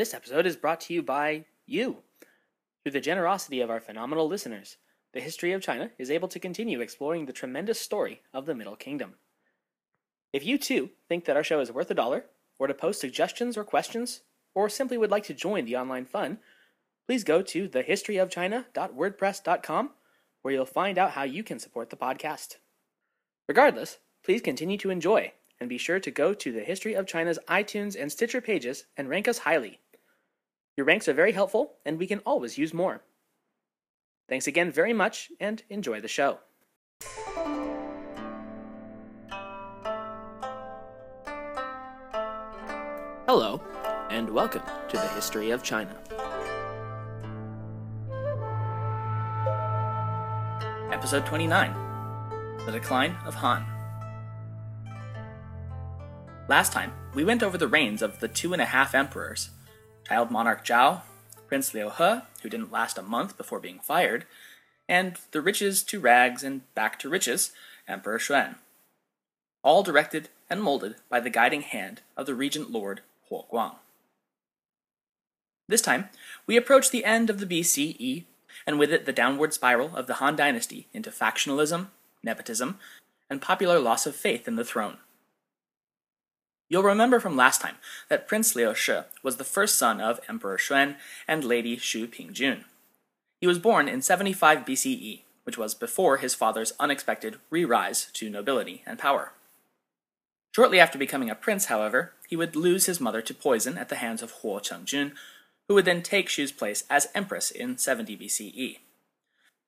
This 0.00 0.14
episode 0.14 0.46
is 0.46 0.56
brought 0.56 0.80
to 0.80 0.94
you 0.94 1.02
by 1.02 1.44
you. 1.66 1.98
Through 2.82 2.92
the 2.92 3.02
generosity 3.02 3.60
of 3.60 3.68
our 3.68 3.80
phenomenal 3.80 4.26
listeners, 4.26 4.78
the 5.12 5.20
history 5.20 5.52
of 5.52 5.60
China 5.60 5.90
is 5.98 6.10
able 6.10 6.28
to 6.28 6.38
continue 6.38 6.80
exploring 6.80 7.26
the 7.26 7.34
tremendous 7.34 7.78
story 7.78 8.22
of 8.32 8.46
the 8.46 8.54
Middle 8.54 8.76
Kingdom. 8.76 9.16
If 10.32 10.42
you 10.42 10.56
too 10.56 10.88
think 11.06 11.26
that 11.26 11.36
our 11.36 11.44
show 11.44 11.60
is 11.60 11.70
worth 11.70 11.90
a 11.90 11.94
dollar, 11.94 12.24
or 12.58 12.66
to 12.66 12.72
post 12.72 12.98
suggestions 12.98 13.58
or 13.58 13.64
questions, 13.64 14.22
or 14.54 14.70
simply 14.70 14.96
would 14.96 15.10
like 15.10 15.24
to 15.24 15.34
join 15.34 15.66
the 15.66 15.76
online 15.76 16.06
fun, 16.06 16.38
please 17.06 17.22
go 17.22 17.42
to 17.42 17.68
thehistoryofchina.wordpress.com 17.68 19.90
where 20.40 20.54
you'll 20.54 20.64
find 20.64 20.96
out 20.96 21.10
how 21.10 21.24
you 21.24 21.44
can 21.44 21.58
support 21.58 21.90
the 21.90 21.96
podcast. 21.96 22.56
Regardless, 23.46 23.98
please 24.24 24.40
continue 24.40 24.78
to 24.78 24.88
enjoy 24.88 25.34
and 25.60 25.68
be 25.68 25.76
sure 25.76 26.00
to 26.00 26.10
go 26.10 26.32
to 26.32 26.52
the 26.52 26.64
History 26.64 26.94
of 26.94 27.06
China's 27.06 27.38
iTunes 27.46 28.00
and 28.00 28.10
Stitcher 28.10 28.40
pages 28.40 28.86
and 28.96 29.10
rank 29.10 29.28
us 29.28 29.40
highly. 29.40 29.78
Your 30.80 30.86
ranks 30.86 31.08
are 31.08 31.12
very 31.12 31.32
helpful, 31.32 31.74
and 31.84 31.98
we 31.98 32.06
can 32.06 32.20
always 32.20 32.56
use 32.56 32.72
more. 32.72 33.02
Thanks 34.30 34.46
again 34.46 34.72
very 34.72 34.94
much, 34.94 35.30
and 35.38 35.62
enjoy 35.68 36.00
the 36.00 36.08
show. 36.08 36.38
Hello, 43.26 43.60
and 44.08 44.30
welcome 44.30 44.62
to 44.88 44.96
the 44.96 45.08
History 45.08 45.50
of 45.50 45.62
China. 45.62 45.94
Episode 50.90 51.26
29 51.26 51.74
The 52.64 52.72
Decline 52.72 53.18
of 53.26 53.34
Han. 53.34 53.66
Last 56.48 56.72
time, 56.72 56.94
we 57.12 57.22
went 57.22 57.42
over 57.42 57.58
the 57.58 57.68
reigns 57.68 58.00
of 58.00 58.20
the 58.20 58.28
two 58.28 58.54
and 58.54 58.62
a 58.62 58.64
half 58.64 58.94
emperors 58.94 59.50
child 60.06 60.30
monarch 60.30 60.64
Zhao, 60.64 61.02
Prince 61.48 61.74
Liu 61.74 61.90
He, 61.90 62.20
who 62.42 62.48
didn't 62.48 62.72
last 62.72 62.98
a 62.98 63.02
month 63.02 63.36
before 63.36 63.60
being 63.60 63.80
fired, 63.80 64.24
and 64.88 65.16
the 65.30 65.40
riches 65.40 65.82
to 65.84 66.00
rags 66.00 66.42
and 66.42 66.62
back 66.74 66.98
to 66.98 67.08
riches, 67.08 67.52
Emperor 67.86 68.18
Xuan. 68.18 68.56
All 69.62 69.82
directed 69.82 70.28
and 70.48 70.62
molded 70.62 70.96
by 71.08 71.20
the 71.20 71.30
guiding 71.30 71.62
hand 71.62 72.02
of 72.16 72.26
the 72.26 72.34
regent 72.34 72.70
lord 72.70 73.02
Huo 73.30 73.48
Guang. 73.50 73.76
This 75.68 75.80
time, 75.80 76.08
we 76.46 76.56
approach 76.56 76.90
the 76.90 77.04
end 77.04 77.30
of 77.30 77.38
the 77.38 77.46
BCE, 77.46 78.24
and 78.66 78.78
with 78.78 78.92
it 78.92 79.06
the 79.06 79.12
downward 79.12 79.54
spiral 79.54 79.94
of 79.94 80.08
the 80.08 80.14
Han 80.14 80.34
dynasty 80.34 80.88
into 80.92 81.10
factionalism, 81.10 81.88
nepotism, 82.22 82.78
and 83.30 83.40
popular 83.40 83.78
loss 83.78 84.06
of 84.06 84.16
faith 84.16 84.48
in 84.48 84.56
the 84.56 84.64
throne. 84.64 84.96
You'll 86.70 86.84
remember 86.84 87.18
from 87.18 87.36
last 87.36 87.60
time 87.60 87.74
that 88.08 88.28
Prince 88.28 88.54
Liu 88.54 88.74
Shi 88.76 89.00
was 89.24 89.36
the 89.36 89.44
first 89.44 89.76
son 89.76 90.00
of 90.00 90.20
Emperor 90.28 90.56
Xuan 90.56 90.94
and 91.26 91.44
Lady 91.44 91.76
Xu 91.76 92.06
Pingjun. 92.06 92.62
He 93.40 93.46
was 93.48 93.58
born 93.58 93.88
in 93.88 94.02
75 94.02 94.60
BCE, 94.60 95.22
which 95.42 95.58
was 95.58 95.74
before 95.74 96.18
his 96.18 96.36
father's 96.36 96.72
unexpected 96.78 97.38
re-rise 97.50 98.06
to 98.12 98.30
nobility 98.30 98.82
and 98.86 99.00
power. 99.00 99.32
Shortly 100.54 100.78
after 100.78 100.96
becoming 100.96 101.28
a 101.28 101.34
prince, 101.34 101.66
however, 101.66 102.12
he 102.28 102.36
would 102.36 102.54
lose 102.54 102.86
his 102.86 103.00
mother 103.00 103.20
to 103.20 103.34
poison 103.34 103.76
at 103.76 103.88
the 103.88 103.96
hands 103.96 104.22
of 104.22 104.34
Huo 104.34 104.60
Chengjun, 104.62 105.12
who 105.66 105.74
would 105.74 105.84
then 105.84 106.02
take 106.02 106.28
Xu's 106.28 106.52
place 106.52 106.84
as 106.88 107.08
empress 107.16 107.50
in 107.50 107.78
70 107.78 108.16
BCE. 108.16 108.78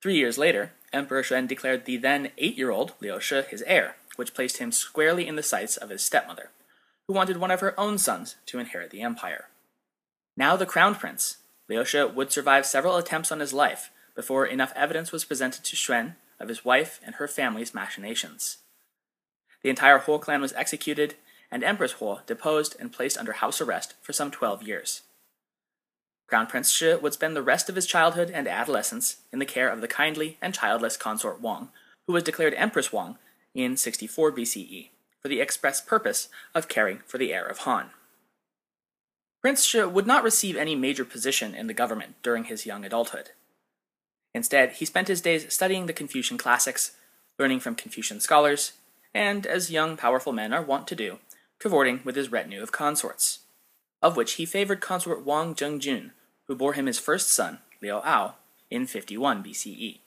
Three 0.01 0.15
years 0.15 0.37
later, 0.37 0.71
Emperor 0.93 1.23
Xuan 1.23 1.49
declared 1.49 1.83
the 1.83 1.97
then 1.97 2.31
eight-year-old 2.37 2.93
Liu 3.01 3.19
Shi 3.19 3.41
his 3.41 3.61
heir, 3.63 3.97
which 4.15 4.33
placed 4.33 4.59
him 4.59 4.71
squarely 4.71 5.27
in 5.27 5.35
the 5.35 5.43
sights 5.43 5.75
of 5.75 5.89
his 5.89 6.03
stepmother, 6.03 6.49
who 7.07 7.13
wanted 7.13 7.37
one 7.37 7.51
of 7.51 7.59
her 7.59 7.77
own 7.79 7.97
sons 7.97 8.35
to 8.45 8.59
inherit 8.59 8.91
the 8.91 9.01
empire. 9.01 9.45
Now 10.37 10.55
the 10.55 10.65
crown 10.65 10.95
prince, 10.95 11.37
Liu 11.69 11.83
would 12.07 12.31
survive 12.31 12.65
several 12.65 12.97
attempts 12.97 13.31
on 13.31 13.39
his 13.39 13.53
life 13.53 13.91
before 14.15 14.45
enough 14.45 14.73
evidence 14.75 15.11
was 15.11 15.25
presented 15.25 15.63
to 15.63 15.75
Xuan 15.75 16.15
of 16.39 16.49
his 16.49 16.65
wife 16.65 16.99
and 17.05 17.15
her 17.15 17.27
family's 17.27 17.73
machinations. 17.73 18.57
The 19.63 19.69
entire 19.69 19.99
Huo 19.99 20.19
clan 20.19 20.41
was 20.41 20.53
executed, 20.53 21.15
and 21.49 21.63
Empress 21.63 21.95
Huo 21.95 22.25
deposed 22.25 22.75
and 22.79 22.91
placed 22.91 23.17
under 23.17 23.33
house 23.33 23.61
arrest 23.61 23.95
for 24.01 24.11
some 24.11 24.29
12 24.29 24.63
years. 24.63 25.01
Crown 26.27 26.47
Prince 26.47 26.71
Shi 26.71 26.95
would 26.95 27.13
spend 27.13 27.35
the 27.35 27.43
rest 27.43 27.69
of 27.69 27.75
his 27.75 27.85
childhood 27.85 28.31
and 28.31 28.47
adolescence 28.47 29.17
in 29.31 29.39
the 29.39 29.45
care 29.45 29.69
of 29.69 29.81
the 29.81 29.87
kindly 29.87 30.37
and 30.41 30.53
childless 30.53 30.97
consort 30.97 31.41
Wang, 31.41 31.69
who 32.07 32.13
was 32.13 32.23
declared 32.23 32.53
Empress 32.55 32.91
Wang 32.91 33.17
in 33.53 33.77
64 33.77 34.31
BCE 34.31 34.89
for 35.23 35.29
the 35.29 35.41
express 35.41 35.79
purpose 35.79 36.27
of 36.53 36.67
caring 36.67 36.99
for 37.07 37.17
the 37.17 37.33
heir 37.33 37.45
of 37.45 37.59
Han. 37.59 37.91
Prince 39.41 39.63
Shi 39.63 39.83
would 39.83 40.05
not 40.05 40.23
receive 40.23 40.55
any 40.57 40.75
major 40.75 41.05
position 41.05 41.55
in 41.55 41.67
the 41.67 41.73
government 41.73 42.15
during 42.21 42.45
his 42.45 42.65
young 42.65 42.85
adulthood. 42.85 43.31
Instead, 44.35 44.73
he 44.73 44.85
spent 44.85 45.07
his 45.07 45.21
days 45.21 45.51
studying 45.53 45.85
the 45.85 45.93
Confucian 45.93 46.37
classics, 46.37 46.91
learning 47.39 47.61
from 47.61 47.75
Confucian 47.75 48.19
scholars, 48.19 48.73
and, 49.13 49.45
as 49.45 49.71
young, 49.71 49.95
powerful 49.95 50.33
men 50.33 50.53
are 50.53 50.61
wont 50.61 50.87
to 50.87 50.95
do, 50.95 51.19
cavorting 51.59 52.01
with 52.03 52.15
his 52.15 52.31
retinue 52.31 52.61
of 52.61 52.71
consorts, 52.71 53.39
of 54.01 54.17
which 54.17 54.33
he 54.33 54.45
favored 54.45 54.81
consort 54.81 55.25
Wang 55.25 55.55
Zhengjun, 55.55 56.11
who 56.47 56.55
bore 56.55 56.73
him 56.73 56.87
his 56.87 56.99
first 56.99 57.29
son, 57.29 57.59
Liu 57.81 58.01
Ao, 58.03 58.35
in 58.69 58.87
51 58.87 59.43
BCE. 59.43 59.99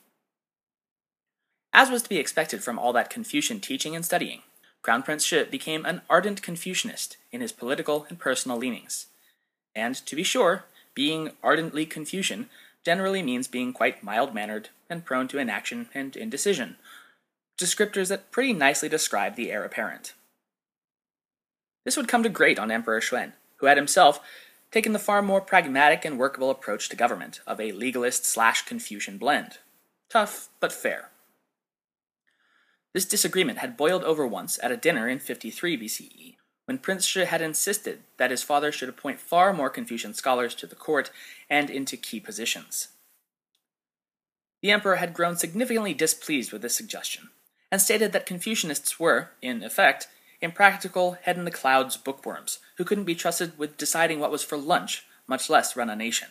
As 1.73 1.89
was 1.89 2.03
to 2.03 2.09
be 2.09 2.17
expected 2.17 2.63
from 2.63 2.77
all 2.77 2.93
that 2.93 3.09
Confucian 3.09 3.59
teaching 3.59 3.95
and 3.95 4.03
studying, 4.03 4.41
Crown 4.81 5.03
Prince 5.03 5.25
Shi 5.25 5.43
became 5.43 5.85
an 5.85 6.01
ardent 6.09 6.41
Confucianist 6.41 7.17
in 7.31 7.41
his 7.41 7.51
political 7.51 8.05
and 8.09 8.19
personal 8.19 8.57
leanings. 8.57 9.07
And, 9.75 9.95
to 9.95 10.15
be 10.15 10.23
sure, 10.23 10.65
being 10.93 11.31
ardently 11.43 11.85
Confucian 11.85 12.49
generally 12.85 13.21
means 13.21 13.47
being 13.47 13.73
quite 13.73 14.03
mild-mannered 14.03 14.69
and 14.89 15.03
prone 15.03 15.27
to 15.27 15.37
inaction 15.37 15.89
and 15.93 16.15
indecision, 16.15 16.77
descriptors 17.59 18.07
that 18.07 18.31
pretty 18.31 18.53
nicely 18.53 18.87
describe 18.87 19.35
the 19.35 19.51
heir 19.51 19.63
apparent. 19.63 20.13
This 21.83 21.97
would 21.97 22.07
come 22.07 22.23
to 22.23 22.29
grate 22.29 22.59
on 22.59 22.71
Emperor 22.71 23.01
Xuan, 23.01 23.33
who 23.57 23.65
had 23.65 23.77
himself 23.77 24.19
taken 24.71 24.93
the 24.93 24.99
far 24.99 25.21
more 25.21 25.41
pragmatic 25.41 26.05
and 26.05 26.17
workable 26.17 26.49
approach 26.49 26.89
to 26.89 26.95
government 26.95 27.41
of 27.45 27.59
a 27.59 27.71
legalist 27.71 28.25
slash 28.25 28.65
Confucian 28.65 29.17
blend. 29.17 29.57
Tough, 30.09 30.49
but 30.59 30.71
fair. 30.71 31.09
This 32.97 33.05
disagreement 33.05 33.59
had 33.59 33.77
boiled 33.77 34.03
over 34.03 34.25
once 34.25 34.57
at 34.63 34.71
a 34.71 34.75
dinner 34.75 35.07
in 35.07 35.19
53 35.19 35.77
BCE, 35.77 36.35
when 36.65 36.79
Prince 36.79 37.05
Shi 37.05 37.25
had 37.25 37.43
insisted 37.43 38.01
that 38.17 38.31
his 38.31 38.41
father 38.41 38.71
should 38.71 38.89
appoint 38.89 39.19
far 39.19 39.53
more 39.53 39.69
Confucian 39.69 40.15
scholars 40.15 40.55
to 40.55 40.65
the 40.65 40.75
court 40.75 41.11
and 41.47 41.69
into 41.69 41.95
key 41.95 42.19
positions. 42.19 42.87
The 44.63 44.71
emperor 44.71 44.95
had 44.95 45.13
grown 45.13 45.35
significantly 45.35 45.93
displeased 45.93 46.51
with 46.51 46.63
this 46.63 46.75
suggestion, 46.75 47.29
and 47.71 47.79
stated 47.79 48.13
that 48.13 48.25
Confucianists 48.25 48.99
were, 48.99 49.29
in 49.43 49.61
effect, 49.61 50.07
impractical, 50.41 51.19
head 51.21 51.37
in 51.37 51.45
the 51.45 51.51
clouds 51.51 51.97
bookworms 51.97 52.57
who 52.77 52.83
couldn't 52.83 53.03
be 53.03 53.13
trusted 53.13 53.59
with 53.59 53.77
deciding 53.77 54.19
what 54.19 54.31
was 54.31 54.43
for 54.43 54.57
lunch, 54.57 55.05
much 55.27 55.51
less 55.51 55.75
run 55.75 55.91
a 55.91 55.95
nation. 55.95 56.29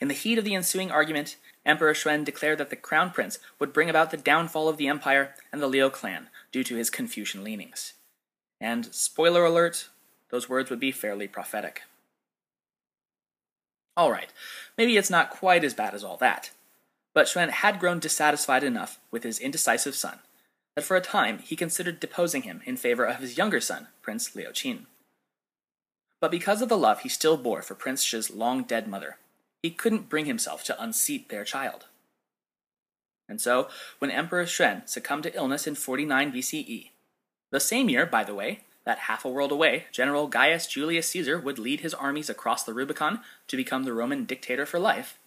In 0.00 0.08
the 0.08 0.14
heat 0.14 0.38
of 0.38 0.44
the 0.44 0.54
ensuing 0.54 0.90
argument, 0.90 1.36
Emperor 1.66 1.94
Xuan 1.94 2.24
declared 2.24 2.58
that 2.58 2.70
the 2.70 2.76
crown 2.76 3.10
prince 3.10 3.38
would 3.58 3.72
bring 3.72 3.88
about 3.88 4.10
the 4.10 4.16
downfall 4.16 4.68
of 4.68 4.76
the 4.76 4.88
empire 4.88 5.34
and 5.52 5.62
the 5.62 5.66
Liu 5.66 5.90
clan 5.90 6.28
due 6.52 6.64
to 6.64 6.76
his 6.76 6.90
Confucian 6.90 7.44
leanings. 7.44 7.94
And, 8.60 8.86
spoiler 8.94 9.44
alert, 9.44 9.88
those 10.30 10.48
words 10.48 10.70
would 10.70 10.80
be 10.80 10.92
fairly 10.92 11.28
prophetic. 11.28 11.82
Alright, 13.98 14.32
maybe 14.76 14.96
it's 14.96 15.10
not 15.10 15.30
quite 15.30 15.64
as 15.64 15.74
bad 15.74 15.94
as 15.94 16.02
all 16.02 16.16
that. 16.16 16.50
But 17.14 17.26
Xuan 17.26 17.50
had 17.50 17.78
grown 17.78 18.00
dissatisfied 18.00 18.64
enough 18.64 18.98
with 19.10 19.22
his 19.22 19.38
indecisive 19.38 19.94
son 19.94 20.18
that 20.74 20.84
for 20.84 20.96
a 20.96 21.00
time 21.00 21.38
he 21.38 21.54
considered 21.56 22.00
deposing 22.00 22.42
him 22.42 22.60
in 22.64 22.76
favor 22.76 23.04
of 23.04 23.20
his 23.20 23.38
younger 23.38 23.60
son, 23.60 23.88
Prince 24.02 24.34
Liu 24.34 24.48
Qin. 24.48 24.86
But 26.20 26.30
because 26.30 26.62
of 26.62 26.68
the 26.68 26.78
love 26.78 27.00
he 27.00 27.08
still 27.08 27.36
bore 27.36 27.62
for 27.62 27.74
Prince 27.74 28.02
Shi's 28.02 28.30
long 28.30 28.64
dead 28.64 28.88
mother, 28.88 29.18
he 29.64 29.70
couldn't 29.70 30.10
bring 30.10 30.26
himself 30.26 30.62
to 30.62 30.82
unseat 30.82 31.30
their 31.30 31.42
child. 31.42 31.86
And 33.26 33.40
so, 33.40 33.68
when 33.98 34.10
Emperor 34.10 34.44
Xuan 34.44 34.86
succumbed 34.86 35.22
to 35.22 35.34
illness 35.34 35.66
in 35.66 35.74
49 35.74 36.32
BCE, 36.32 36.90
the 37.50 37.60
same 37.60 37.88
year, 37.88 38.04
by 38.04 38.24
the 38.24 38.34
way, 38.34 38.60
that 38.84 38.98
half 39.08 39.24
a 39.24 39.30
world 39.30 39.50
away, 39.50 39.86
General 39.90 40.26
Gaius 40.26 40.66
Julius 40.66 41.08
Caesar 41.08 41.40
would 41.40 41.58
lead 41.58 41.80
his 41.80 41.94
armies 41.94 42.28
across 42.28 42.62
the 42.62 42.74
Rubicon 42.74 43.20
to 43.48 43.56
become 43.56 43.84
the 43.84 43.94
Roman 43.94 44.26
dictator 44.26 44.66
for 44.66 44.78
life, 44.78 45.18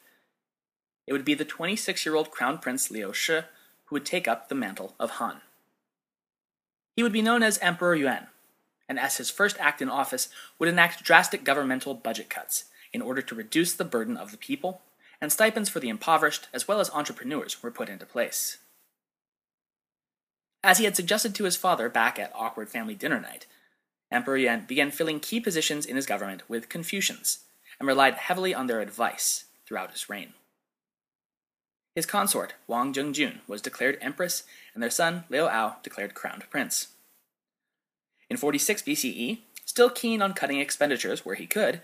it 1.07 1.13
would 1.13 1.25
be 1.25 1.33
the 1.33 1.43
26 1.43 2.05
year 2.05 2.13
old 2.13 2.29
Crown 2.29 2.59
Prince 2.59 2.91
Liu 2.91 3.11
Shi 3.13 3.39
who 3.85 3.95
would 3.95 4.05
take 4.05 4.27
up 4.27 4.49
the 4.49 4.55
mantle 4.55 4.93
of 4.99 5.17
Han. 5.17 5.41
He 6.95 7.01
would 7.01 7.11
be 7.11 7.23
known 7.23 7.41
as 7.41 7.57
Emperor 7.57 7.95
Yuan, 7.95 8.27
and 8.87 8.99
as 8.99 9.17
his 9.17 9.31
first 9.31 9.57
act 9.59 9.81
in 9.81 9.89
office, 9.89 10.29
would 10.59 10.69
enact 10.69 11.03
drastic 11.03 11.43
governmental 11.43 11.95
budget 11.95 12.29
cuts 12.29 12.65
in 12.93 13.01
order 13.01 13.21
to 13.21 13.35
reduce 13.35 13.73
the 13.73 13.85
burden 13.85 14.17
of 14.17 14.31
the 14.31 14.37
people, 14.37 14.81
and 15.21 15.31
stipends 15.31 15.69
for 15.69 15.79
the 15.79 15.89
impoverished 15.89 16.47
as 16.53 16.67
well 16.67 16.79
as 16.79 16.89
entrepreneurs 16.91 17.61
were 17.61 17.71
put 17.71 17.89
into 17.89 18.05
place. 18.05 18.57
As 20.63 20.77
he 20.77 20.85
had 20.85 20.95
suggested 20.95 21.33
to 21.35 21.45
his 21.45 21.55
father 21.55 21.89
back 21.89 22.19
at 22.19 22.31
awkward 22.35 22.69
family 22.69 22.95
dinner 22.95 23.19
night, 23.19 23.45
Emperor 24.11 24.37
Yuan 24.37 24.65
began 24.65 24.91
filling 24.91 25.19
key 25.19 25.39
positions 25.39 25.85
in 25.85 25.95
his 25.95 26.05
government 26.05 26.43
with 26.49 26.69
Confucians, 26.69 27.39
and 27.79 27.87
relied 27.87 28.15
heavily 28.15 28.53
on 28.53 28.67
their 28.67 28.81
advice 28.81 29.45
throughout 29.65 29.91
his 29.91 30.09
reign. 30.09 30.33
His 31.95 32.05
consort, 32.05 32.53
Wang 32.67 32.93
Zhengjun, 32.93 33.39
was 33.47 33.61
declared 33.61 33.97
empress, 34.01 34.43
and 34.73 34.83
their 34.83 34.89
son, 34.89 35.23
Liu 35.29 35.47
Ao, 35.47 35.77
declared 35.83 36.13
crowned 36.13 36.43
prince. 36.49 36.89
In 38.29 38.37
46 38.37 38.83
BCE, 38.83 39.39
still 39.65 39.89
keen 39.89 40.21
on 40.21 40.33
cutting 40.33 40.59
expenditures 40.59 41.25
where 41.25 41.35
he 41.35 41.47
could, 41.47 41.81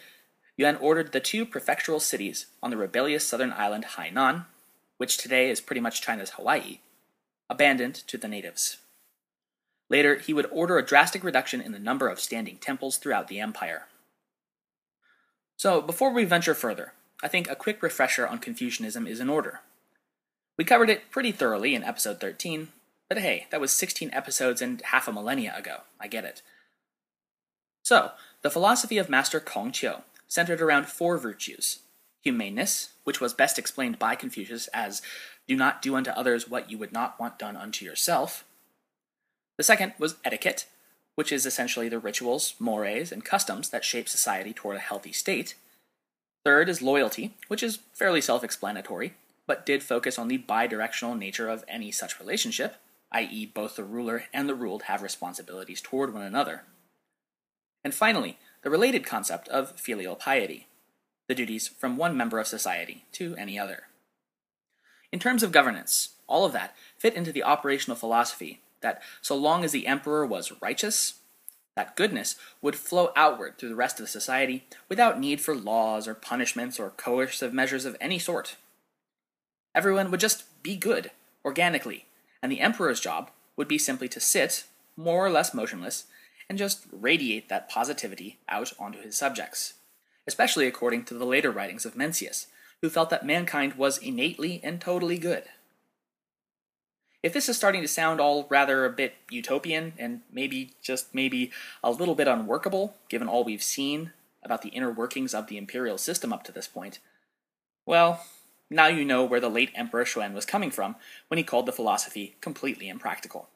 Yuan 0.57 0.75
ordered 0.77 1.11
the 1.11 1.19
two 1.19 1.45
prefectural 1.45 1.99
cities 1.99 2.47
on 2.61 2.69
the 2.69 2.77
rebellious 2.77 3.25
southern 3.25 3.51
island 3.53 3.85
Hainan, 3.95 4.45
which 4.97 5.17
today 5.17 5.49
is 5.49 5.61
pretty 5.61 5.81
much 5.81 6.01
China's 6.01 6.31
Hawaii, 6.31 6.79
abandoned 7.49 7.95
to 7.95 8.17
the 8.17 8.27
natives. 8.27 8.77
Later, 9.89 10.15
he 10.15 10.33
would 10.33 10.47
order 10.51 10.77
a 10.77 10.85
drastic 10.85 11.23
reduction 11.23 11.61
in 11.61 11.71
the 11.71 11.79
number 11.79 12.07
of 12.07 12.19
standing 12.19 12.57
temples 12.57 12.97
throughout 12.97 13.27
the 13.27 13.39
empire. 13.39 13.87
So, 15.57 15.81
before 15.81 16.11
we 16.11 16.23
venture 16.23 16.53
further, 16.53 16.93
I 17.21 17.27
think 17.27 17.49
a 17.49 17.55
quick 17.55 17.81
refresher 17.81 18.27
on 18.27 18.39
Confucianism 18.39 19.07
is 19.07 19.19
in 19.19 19.29
order. 19.29 19.61
We 20.57 20.63
covered 20.63 20.89
it 20.89 21.09
pretty 21.09 21.31
thoroughly 21.31 21.73
in 21.73 21.83
episode 21.83 22.19
13, 22.19 22.69
but 23.09 23.17
hey, 23.17 23.47
that 23.49 23.61
was 23.61 23.71
16 23.71 24.09
episodes 24.13 24.61
and 24.61 24.81
half 24.81 25.07
a 25.07 25.11
millennia 25.11 25.53
ago. 25.57 25.81
I 25.99 26.07
get 26.07 26.25
it. 26.25 26.41
So, 27.81 28.11
the 28.41 28.49
philosophy 28.49 28.97
of 28.97 29.09
Master 29.09 29.39
Kong 29.39 29.71
Qiu 29.71 30.01
centered 30.33 30.61
around 30.61 30.87
four 30.87 31.19
virtues 31.19 31.79
humaneness, 32.23 32.93
which 33.03 33.19
was 33.21 33.33
best 33.33 33.59
explained 33.59 33.99
by 33.99 34.15
Confucius 34.15 34.67
as 34.67 35.01
do 35.45 35.55
not 35.55 35.81
do 35.81 35.93
unto 35.93 36.09
others 36.11 36.49
what 36.49 36.71
you 36.71 36.77
would 36.77 36.93
not 36.93 37.19
want 37.19 37.37
done 37.37 37.57
unto 37.57 37.85
yourself. 37.85 38.45
The 39.57 39.63
second 39.63 39.93
was 39.99 40.15
etiquette, 40.23 40.65
which 41.15 41.31
is 41.33 41.45
essentially 41.45 41.89
the 41.89 41.99
rituals, 41.99 42.55
mores, 42.59 43.11
and 43.11 43.23
customs 43.23 43.69
that 43.69 43.83
shape 43.83 44.07
society 44.07 44.53
toward 44.53 44.77
a 44.77 44.79
healthy 44.79 45.11
state. 45.11 45.55
Third 46.45 46.69
is 46.69 46.81
loyalty, 46.81 47.35
which 47.49 47.61
is 47.61 47.79
fairly 47.93 48.21
self 48.21 48.43
explanatory, 48.43 49.13
but 49.45 49.65
did 49.65 49.83
focus 49.83 50.17
on 50.17 50.29
the 50.29 50.39
bidirectional 50.39 51.17
nature 51.17 51.49
of 51.49 51.65
any 51.67 51.91
such 51.91 52.19
relationship, 52.19 52.77
i.e., 53.11 53.45
both 53.45 53.75
the 53.75 53.83
ruler 53.83 54.23
and 54.33 54.49
the 54.49 54.55
ruled 54.55 54.83
have 54.83 55.03
responsibilities 55.03 55.81
toward 55.81 56.13
one 56.13 56.23
another. 56.23 56.63
And 57.83 57.93
finally, 57.93 58.37
the 58.63 58.69
related 58.69 59.05
concept 59.05 59.47
of 59.49 59.79
filial 59.79 60.15
piety, 60.15 60.67
the 61.27 61.35
duties 61.35 61.67
from 61.67 61.97
one 61.97 62.17
member 62.17 62.39
of 62.39 62.47
society 62.47 63.05
to 63.11 63.35
any 63.35 63.59
other. 63.59 63.83
In 65.11 65.19
terms 65.19 65.43
of 65.43 65.51
governance, 65.51 66.15
all 66.27 66.45
of 66.45 66.53
that 66.53 66.75
fit 66.97 67.13
into 67.13 67.31
the 67.31 67.43
operational 67.43 67.95
philosophy 67.95 68.61
that 68.81 69.01
so 69.21 69.35
long 69.35 69.63
as 69.63 69.71
the 69.71 69.87
emperor 69.87 70.25
was 70.25 70.53
righteous, 70.61 71.15
that 71.75 71.95
goodness 71.95 72.35
would 72.61 72.75
flow 72.75 73.11
outward 73.15 73.57
through 73.57 73.69
the 73.69 73.75
rest 73.75 73.99
of 73.99 74.05
the 74.05 74.11
society 74.11 74.65
without 74.89 75.19
need 75.19 75.41
for 75.41 75.55
laws 75.55 76.07
or 76.07 76.13
punishments 76.13 76.79
or 76.79 76.91
coercive 76.91 77.53
measures 77.53 77.85
of 77.85 77.97
any 77.99 78.19
sort. 78.19 78.55
Everyone 79.75 80.11
would 80.11 80.19
just 80.19 80.45
be 80.61 80.75
good, 80.75 81.11
organically, 81.43 82.05
and 82.41 82.51
the 82.51 82.59
emperor's 82.59 82.99
job 82.99 83.31
would 83.57 83.67
be 83.67 83.77
simply 83.77 84.07
to 84.09 84.19
sit, 84.19 84.65
more 84.95 85.25
or 85.25 85.29
less 85.29 85.53
motionless, 85.53 86.05
and 86.53 86.59
just 86.59 86.85
radiate 86.91 87.49
that 87.49 87.67
positivity 87.67 88.37
out 88.47 88.73
onto 88.77 89.01
his 89.01 89.17
subjects, 89.17 89.73
especially 90.27 90.67
according 90.67 91.03
to 91.03 91.15
the 91.15 91.25
later 91.25 91.49
writings 91.49 91.83
of 91.83 91.95
Mencius, 91.95 92.45
who 92.79 92.91
felt 92.91 93.09
that 93.09 93.25
mankind 93.25 93.73
was 93.73 93.97
innately 93.97 94.61
and 94.63 94.79
totally 94.79 95.17
good. 95.17 95.45
If 97.23 97.33
this 97.33 97.49
is 97.49 97.57
starting 97.57 97.81
to 97.81 97.87
sound 97.87 98.21
all 98.21 98.45
rather 98.51 98.85
a 98.85 98.91
bit 98.91 99.15
utopian 99.31 99.93
and 99.97 100.21
maybe 100.31 100.75
just 100.79 101.15
maybe 101.15 101.51
a 101.83 101.89
little 101.89 102.13
bit 102.13 102.27
unworkable, 102.27 102.93
given 103.09 103.27
all 103.27 103.43
we've 103.43 103.63
seen 103.63 104.11
about 104.43 104.61
the 104.61 104.69
inner 104.69 104.91
workings 104.91 105.33
of 105.33 105.47
the 105.47 105.57
imperial 105.57 105.97
system 105.97 106.31
up 106.31 106.43
to 106.43 106.51
this 106.51 106.67
point, 106.67 106.99
well, 107.87 108.23
now 108.69 108.85
you 108.85 109.03
know 109.03 109.25
where 109.25 109.39
the 109.39 109.49
late 109.49 109.71
Emperor 109.73 110.05
Xuan 110.05 110.35
was 110.35 110.45
coming 110.45 110.69
from 110.69 110.97
when 111.29 111.39
he 111.39 111.43
called 111.43 111.65
the 111.65 111.71
philosophy 111.71 112.35
completely 112.41 112.89
impractical. 112.89 113.49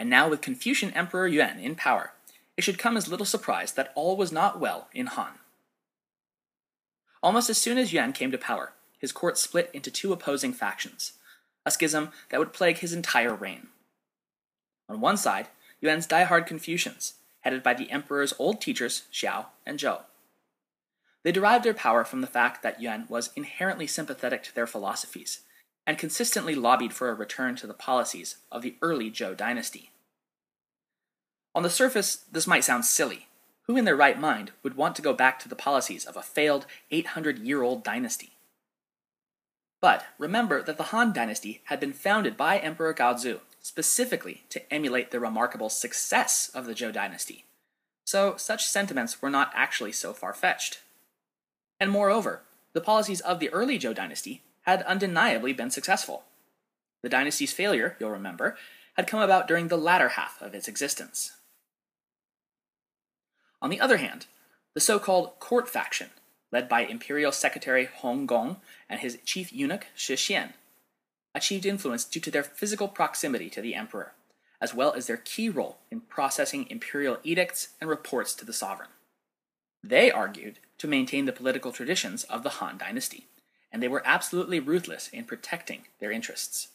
And 0.00 0.08
now, 0.08 0.30
with 0.30 0.40
Confucian 0.40 0.94
Emperor 0.94 1.28
Yuan 1.28 1.58
in 1.58 1.74
power, 1.74 2.14
it 2.56 2.64
should 2.64 2.78
come 2.78 2.96
as 2.96 3.06
little 3.06 3.26
surprise 3.26 3.72
that 3.72 3.92
all 3.94 4.16
was 4.16 4.32
not 4.32 4.58
well 4.58 4.88
in 4.94 5.08
Han. 5.08 5.32
Almost 7.22 7.50
as 7.50 7.58
soon 7.58 7.76
as 7.76 7.92
Yuan 7.92 8.14
came 8.14 8.30
to 8.30 8.38
power, 8.38 8.72
his 8.98 9.12
court 9.12 9.36
split 9.36 9.70
into 9.74 9.90
two 9.90 10.10
opposing 10.10 10.54
factions, 10.54 11.12
a 11.66 11.70
schism 11.70 12.12
that 12.30 12.38
would 12.38 12.54
plague 12.54 12.78
his 12.78 12.94
entire 12.94 13.34
reign. 13.34 13.66
On 14.88 15.02
one 15.02 15.18
side, 15.18 15.48
Yuan's 15.82 16.06
die-hard 16.06 16.46
Confucians, 16.46 17.16
headed 17.40 17.62
by 17.62 17.74
the 17.74 17.90
emperor's 17.90 18.32
old 18.38 18.62
teachers 18.62 19.02
Xiao 19.12 19.48
and 19.66 19.78
Zhou. 19.78 20.00
They 21.24 21.32
derived 21.32 21.62
their 21.62 21.74
power 21.74 22.04
from 22.04 22.22
the 22.22 22.26
fact 22.26 22.62
that 22.62 22.80
Yuan 22.80 23.04
was 23.10 23.28
inherently 23.36 23.86
sympathetic 23.86 24.44
to 24.44 24.54
their 24.54 24.66
philosophies, 24.66 25.40
and 25.86 25.98
consistently 25.98 26.54
lobbied 26.54 26.92
for 26.92 27.08
a 27.08 27.14
return 27.14 27.56
to 27.56 27.66
the 27.66 27.74
policies 27.74 28.36
of 28.50 28.62
the 28.62 28.76
early 28.82 29.10
Zhou 29.10 29.36
dynasty. 29.36 29.90
On 31.54 31.62
the 31.62 31.70
surface, 31.70 32.24
this 32.30 32.46
might 32.46 32.64
sound 32.64 32.84
silly. 32.84 33.26
Who 33.62 33.76
in 33.76 33.84
their 33.84 33.96
right 33.96 34.18
mind 34.18 34.52
would 34.62 34.76
want 34.76 34.96
to 34.96 35.02
go 35.02 35.12
back 35.12 35.38
to 35.40 35.48
the 35.48 35.56
policies 35.56 36.04
of 36.04 36.16
a 36.16 36.22
failed 36.22 36.66
800 36.90 37.38
year 37.38 37.62
old 37.62 37.84
dynasty? 37.84 38.32
But 39.80 40.04
remember 40.18 40.62
that 40.62 40.76
the 40.76 40.84
Han 40.84 41.12
dynasty 41.12 41.62
had 41.64 41.80
been 41.80 41.92
founded 41.92 42.36
by 42.36 42.58
Emperor 42.58 42.92
Gaozu 42.92 43.40
specifically 43.60 44.44
to 44.50 44.72
emulate 44.72 45.10
the 45.10 45.20
remarkable 45.20 45.68
success 45.68 46.50
of 46.54 46.66
the 46.66 46.74
Zhou 46.74 46.92
dynasty, 46.92 47.44
so 48.04 48.36
such 48.36 48.66
sentiments 48.66 49.22
were 49.22 49.30
not 49.30 49.52
actually 49.54 49.92
so 49.92 50.12
far 50.12 50.34
fetched. 50.34 50.80
And 51.78 51.90
moreover, 51.90 52.42
the 52.72 52.80
policies 52.80 53.20
of 53.20 53.38
the 53.38 53.50
early 53.50 53.78
Zhou 53.78 53.94
dynasty 53.94 54.42
had 54.62 54.82
undeniably 54.82 55.52
been 55.52 55.70
successful. 55.70 56.24
The 57.02 57.08
dynasty's 57.08 57.52
failure, 57.52 57.96
you'll 57.98 58.10
remember, 58.10 58.56
had 58.94 59.06
come 59.06 59.20
about 59.20 59.48
during 59.48 59.68
the 59.68 59.78
latter 59.78 60.10
half 60.10 60.40
of 60.42 60.54
its 60.54 60.68
existence. 60.68 61.32
On 63.62 63.70
the 63.70 63.80
other 63.80 63.98
hand, 63.98 64.26
the 64.74 64.80
so-called 64.80 65.38
court 65.38 65.68
faction, 65.68 66.10
led 66.52 66.68
by 66.68 66.82
Imperial 66.82 67.32
Secretary 67.32 67.88
Hong 67.96 68.26
Gong 68.26 68.56
and 68.88 69.00
his 69.00 69.18
chief 69.24 69.52
eunuch 69.52 69.86
Shi 69.94 70.14
Xian, 70.14 70.52
achieved 71.34 71.66
influence 71.66 72.04
due 72.04 72.20
to 72.20 72.30
their 72.30 72.42
physical 72.42 72.88
proximity 72.88 73.48
to 73.50 73.60
the 73.60 73.74
emperor, 73.74 74.12
as 74.60 74.74
well 74.74 74.92
as 74.92 75.06
their 75.06 75.16
key 75.16 75.48
role 75.48 75.78
in 75.90 76.00
processing 76.00 76.66
imperial 76.68 77.18
edicts 77.22 77.68
and 77.80 77.88
reports 77.88 78.34
to 78.34 78.44
the 78.44 78.52
sovereign. 78.52 78.90
They 79.82 80.10
argued 80.10 80.58
to 80.78 80.88
maintain 80.88 81.24
the 81.24 81.32
political 81.32 81.72
traditions 81.72 82.24
of 82.24 82.42
the 82.42 82.50
Han 82.50 82.76
dynasty, 82.78 83.26
and 83.72 83.82
they 83.82 83.88
were 83.88 84.02
absolutely 84.04 84.60
ruthless 84.60 85.08
in 85.08 85.24
protecting 85.24 85.82
their 86.00 86.10
interests. 86.10 86.68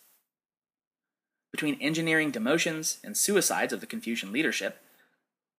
Between 1.52 1.80
engineering 1.82 2.32
demotions 2.32 2.98
and 3.04 3.16
suicides 3.16 3.72
of 3.72 3.80
the 3.80 3.88
Confucian 3.88 4.32
leadership, 4.32 4.82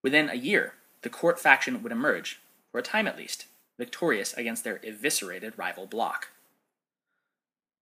within 0.03 0.29
a 0.29 0.35
year, 0.35 0.75
the 1.03 1.09
court 1.09 1.39
faction 1.39 1.83
would 1.83 1.93
emerge, 1.93 2.41
for 2.71 2.79
a 2.79 2.83
time 2.83 3.07
at 3.07 3.17
least, 3.17 3.47
victorious 3.79 4.35
against 4.35 4.65
their 4.65 4.81
eviscerated 4.83 5.55
rival 5.57 5.87
bloc. 5.87 6.29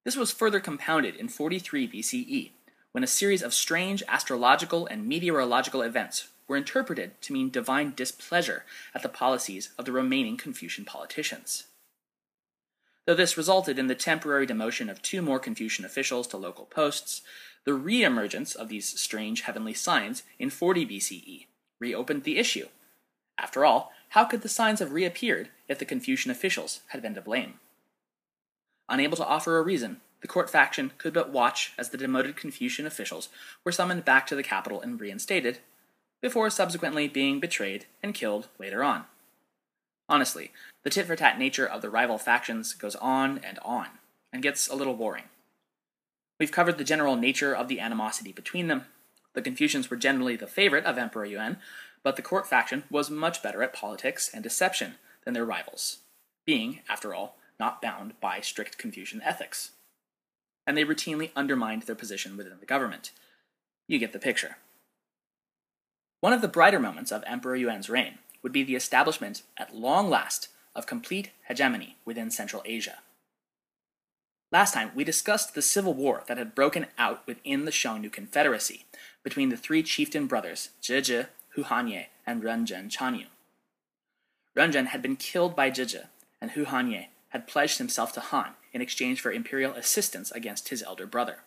This 0.05 0.17
was 0.17 0.31
further 0.31 0.61
compounded 0.61 1.17
in 1.17 1.29
43 1.29 1.89
BCE, 1.89 2.51
when 2.93 3.03
a 3.03 3.09
series 3.09 3.43
of 3.43 3.55
strange 3.55 4.03
astrological 4.07 4.87
and 4.87 5.09
meteorological 5.09 5.83
events 5.83 6.29
were 6.47 6.57
interpreted 6.57 7.21
to 7.23 7.33
mean 7.33 7.51
divine 7.51 7.93
displeasure 7.97 8.65
at 8.95 9.03
the 9.03 9.09
policies 9.09 9.71
of 9.79 9.85
the 9.85 9.93
remaining 9.93 10.37
Confucian 10.37 10.85
politicians. 10.85 11.65
Though 13.07 13.15
this 13.15 13.37
resulted 13.37 13.79
in 13.79 13.87
the 13.87 13.95
temporary 13.95 14.47
demotion 14.47 14.91
of 14.91 15.03
two 15.03 15.21
more 15.21 15.39
Confucian 15.39 15.85
officials 15.85 16.27
to 16.29 16.37
local 16.37 16.65
posts, 16.65 17.23
the 17.65 17.75
re-emergence 17.75 18.55
of 18.55 18.69
these 18.69 18.99
strange 18.99 19.43
heavenly 19.43 19.75
signs 19.75 20.23
in 20.39 20.51
40 20.51 20.87
BCE 20.87 21.47
reopened 21.81 22.25
the 22.25 22.39
issue. 22.39 22.69
After 23.39 23.65
all, 23.65 23.93
how 24.11 24.25
could 24.25 24.43
the 24.43 24.49
signs 24.49 24.81
have 24.81 24.93
reappeared 24.93 25.51
if 25.69 25.79
the 25.79 25.85
Confucian 25.85 26.31
officials 26.31 26.81
had 26.89 27.03
been 27.03 27.15
to 27.15 27.21
blame? 27.21 27.55
Unable 28.89 29.17
to 29.17 29.27
offer 29.27 29.59
a 29.59 29.63
reason, 29.63 30.01
the 30.21 30.29
court 30.29 30.49
faction 30.49 30.93
could 30.97 31.13
but 31.13 31.31
watch 31.31 31.73
as 31.77 31.91
the 31.91 31.99
demoted 31.99 32.37
Confucian 32.37 32.87
officials 32.87 33.29
were 33.65 33.73
summoned 33.73 34.05
back 34.05 34.27
to 34.27 34.35
the 34.35 34.43
capital 34.43 34.81
and 34.81 35.01
reinstated, 35.01 35.59
before 36.23 36.49
subsequently 36.49 37.09
being 37.09 37.41
betrayed 37.41 37.85
and 38.03 38.15
killed 38.15 38.49
later 38.59 38.83
on. 38.83 39.05
Honestly, 40.09 40.53
the 40.83 40.91
tit 40.91 41.07
for 41.07 41.17
tat 41.17 41.39
nature 41.39 41.67
of 41.67 41.83
the 41.83 41.91
rival 41.91 42.19
factions 42.19 42.75
goes 42.75 42.95
on 42.97 43.39
and 43.39 43.59
on, 43.61 43.87
and 44.33 44.43
gets 44.43 44.69
a 44.69 44.75
little 44.75 44.95
boring. 44.95 45.25
We've 46.39 46.53
covered 46.53 46.79
the 46.79 46.85
general 46.85 47.17
nature 47.17 47.55
of 47.55 47.69
the 47.69 47.81
animosity 47.81 48.33
between 48.33 48.69
them. 48.69 48.85
The 49.35 49.43
Confucians 49.43 49.89
were 49.89 49.97
generally 49.97 50.37
the 50.37 50.47
favorite 50.47 50.85
of 50.85 50.99
Emperor 50.99 51.25
Yuan, 51.25 51.59
but 52.03 52.17
the 52.17 52.23
court 52.23 52.47
faction 52.47 52.85
was 52.91 53.11
much 53.11 53.43
better 53.43 53.63
at 53.63 53.73
politics 53.73 54.31
and 54.33 54.43
deception 54.43 54.95
than 55.25 55.33
their 55.33 55.45
rivals, 55.45 55.99
being, 56.45 56.81
after 56.89 57.15
all, 57.15 57.37
not 57.59 57.81
bound 57.81 58.21
by 58.21 58.41
strict 58.41 58.79
Confucian 58.79 59.23
ethics. 59.23 59.71
And 60.67 60.77
they 60.77 60.85
routinely 60.85 61.31
undermined 61.35 61.83
their 61.83 61.95
position 61.95 62.37
within 62.37 62.59
the 62.61 62.67
government. 62.67 63.13
You 63.89 63.99
get 63.99 64.13
the 64.13 64.19
picture. 64.19 64.57
One 66.21 66.33
of 66.33 66.41
the 66.41 66.49
brighter 66.49 66.81
moments 66.81 67.13
of 67.13 67.23
Emperor 67.27 67.57
Yuan's 67.57 67.91
reign 67.91 68.19
would 68.45 68.53
be 68.53 68.63
the 68.63 68.77
establishment, 68.77 69.43
at 69.57 69.75
long 69.75 70.09
last, 70.09 70.49
of 70.77 70.87
complete 70.87 71.31
hegemony 71.49 71.97
within 72.05 72.31
Central 72.31 72.63
Asia. 72.65 72.99
Last 74.53 74.75
time, 74.75 74.93
we 74.95 75.03
discussed 75.03 75.55
the 75.55 75.63
civil 75.63 75.95
war 75.95 76.23
that 76.29 76.39
had 76.39 76.55
broken 76.55 76.87
out 76.97 77.27
within 77.27 77.65
the 77.65 77.73
Xiongnu 77.73 78.13
Confederacy 78.13 78.85
between 79.25 79.49
the 79.49 79.57
three 79.57 79.83
chieftain 79.83 80.27
brothers, 80.27 80.69
Zhezhi, 80.81 81.27
Hu 81.55 81.65
Hanye, 81.65 82.07
and 82.25 82.43
Renzhen 82.43 82.89
Chanyu. 82.89 83.27
Renzhen 84.57 84.87
had 84.87 85.03
been 85.03 85.17
killed 85.17 85.57
by 85.57 85.71
Zhezhi, 85.71 86.05
and 86.41 86.53
Hu 86.53 86.67
Hanye 86.67 87.07
had 87.31 87.49
pledged 87.49 87.79
himself 87.79 88.13
to 88.13 88.21
Han 88.21 88.53
in 88.73 88.81
exchange 88.81 89.21
for 89.21 89.33
imperial 89.33 89.73
assistance 89.73 90.31
against 90.31 90.69
his 90.69 90.83
elder 90.83 91.07
brother. 91.07 91.39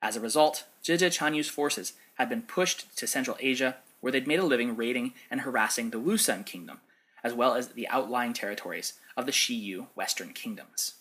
As 0.00 0.16
a 0.16 0.20
result, 0.20 0.64
Zhezhi 0.84 1.10
Chanyu's 1.10 1.48
forces 1.48 1.94
had 2.14 2.28
been 2.28 2.42
pushed 2.42 2.96
to 2.96 3.06
Central 3.06 3.36
Asia, 3.40 3.76
where 4.00 4.12
they'd 4.12 4.26
made 4.26 4.38
a 4.38 4.44
living 4.44 4.76
raiding 4.76 5.14
and 5.30 5.42
harassing 5.42 5.90
the 5.90 6.00
Wusun 6.00 6.44
kingdom, 6.44 6.80
as 7.24 7.34
well 7.34 7.54
as 7.54 7.68
the 7.68 7.88
outlying 7.88 8.32
territories 8.32 8.94
of 9.16 9.26
the 9.26 9.32
Xiyu 9.32 9.88
western 9.94 10.32
kingdoms. 10.32 10.94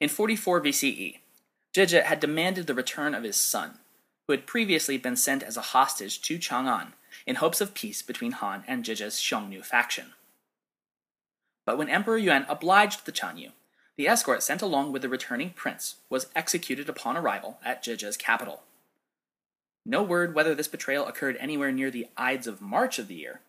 In 0.00 0.08
44 0.08 0.60
BCE, 0.60 1.18
Zhezhi 1.74 2.02
had 2.02 2.20
demanded 2.20 2.66
the 2.66 2.74
return 2.74 3.14
of 3.14 3.24
his 3.24 3.36
son, 3.36 3.78
who 4.26 4.32
had 4.32 4.46
previously 4.46 4.98
been 4.98 5.16
sent 5.16 5.42
as 5.42 5.56
a 5.56 5.72
hostage 5.72 6.20
to 6.22 6.38
Chang'an 6.38 6.92
in 7.26 7.36
hopes 7.36 7.60
of 7.60 7.74
peace 7.74 8.02
between 8.02 8.32
Han 8.32 8.64
and 8.66 8.84
Zhezhi's 8.84 9.16
Xiongnu 9.16 9.64
faction. 9.64 10.12
But 11.64 11.78
when 11.78 11.88
Emperor 11.88 12.18
Yuan 12.18 12.46
obliged 12.48 13.04
the 13.04 13.12
Chanyu, 13.12 13.52
the 13.96 14.06
escort 14.06 14.42
sent 14.42 14.62
along 14.62 14.92
with 14.92 15.02
the 15.02 15.08
returning 15.08 15.50
prince 15.50 15.96
was 16.08 16.28
executed 16.36 16.88
upon 16.88 17.16
arrival 17.16 17.58
at 17.64 17.82
Zhezhi's 17.82 18.16
capital. 18.16 18.62
No 19.88 20.02
word 20.02 20.34
whether 20.34 20.54
this 20.54 20.68
betrayal 20.68 21.06
occurred 21.06 21.38
anywhere 21.40 21.72
near 21.72 21.90
the 21.90 22.08
Ides 22.14 22.46
of 22.46 22.60
March 22.60 22.98
of 22.98 23.08
the 23.08 23.14
year, 23.14 23.40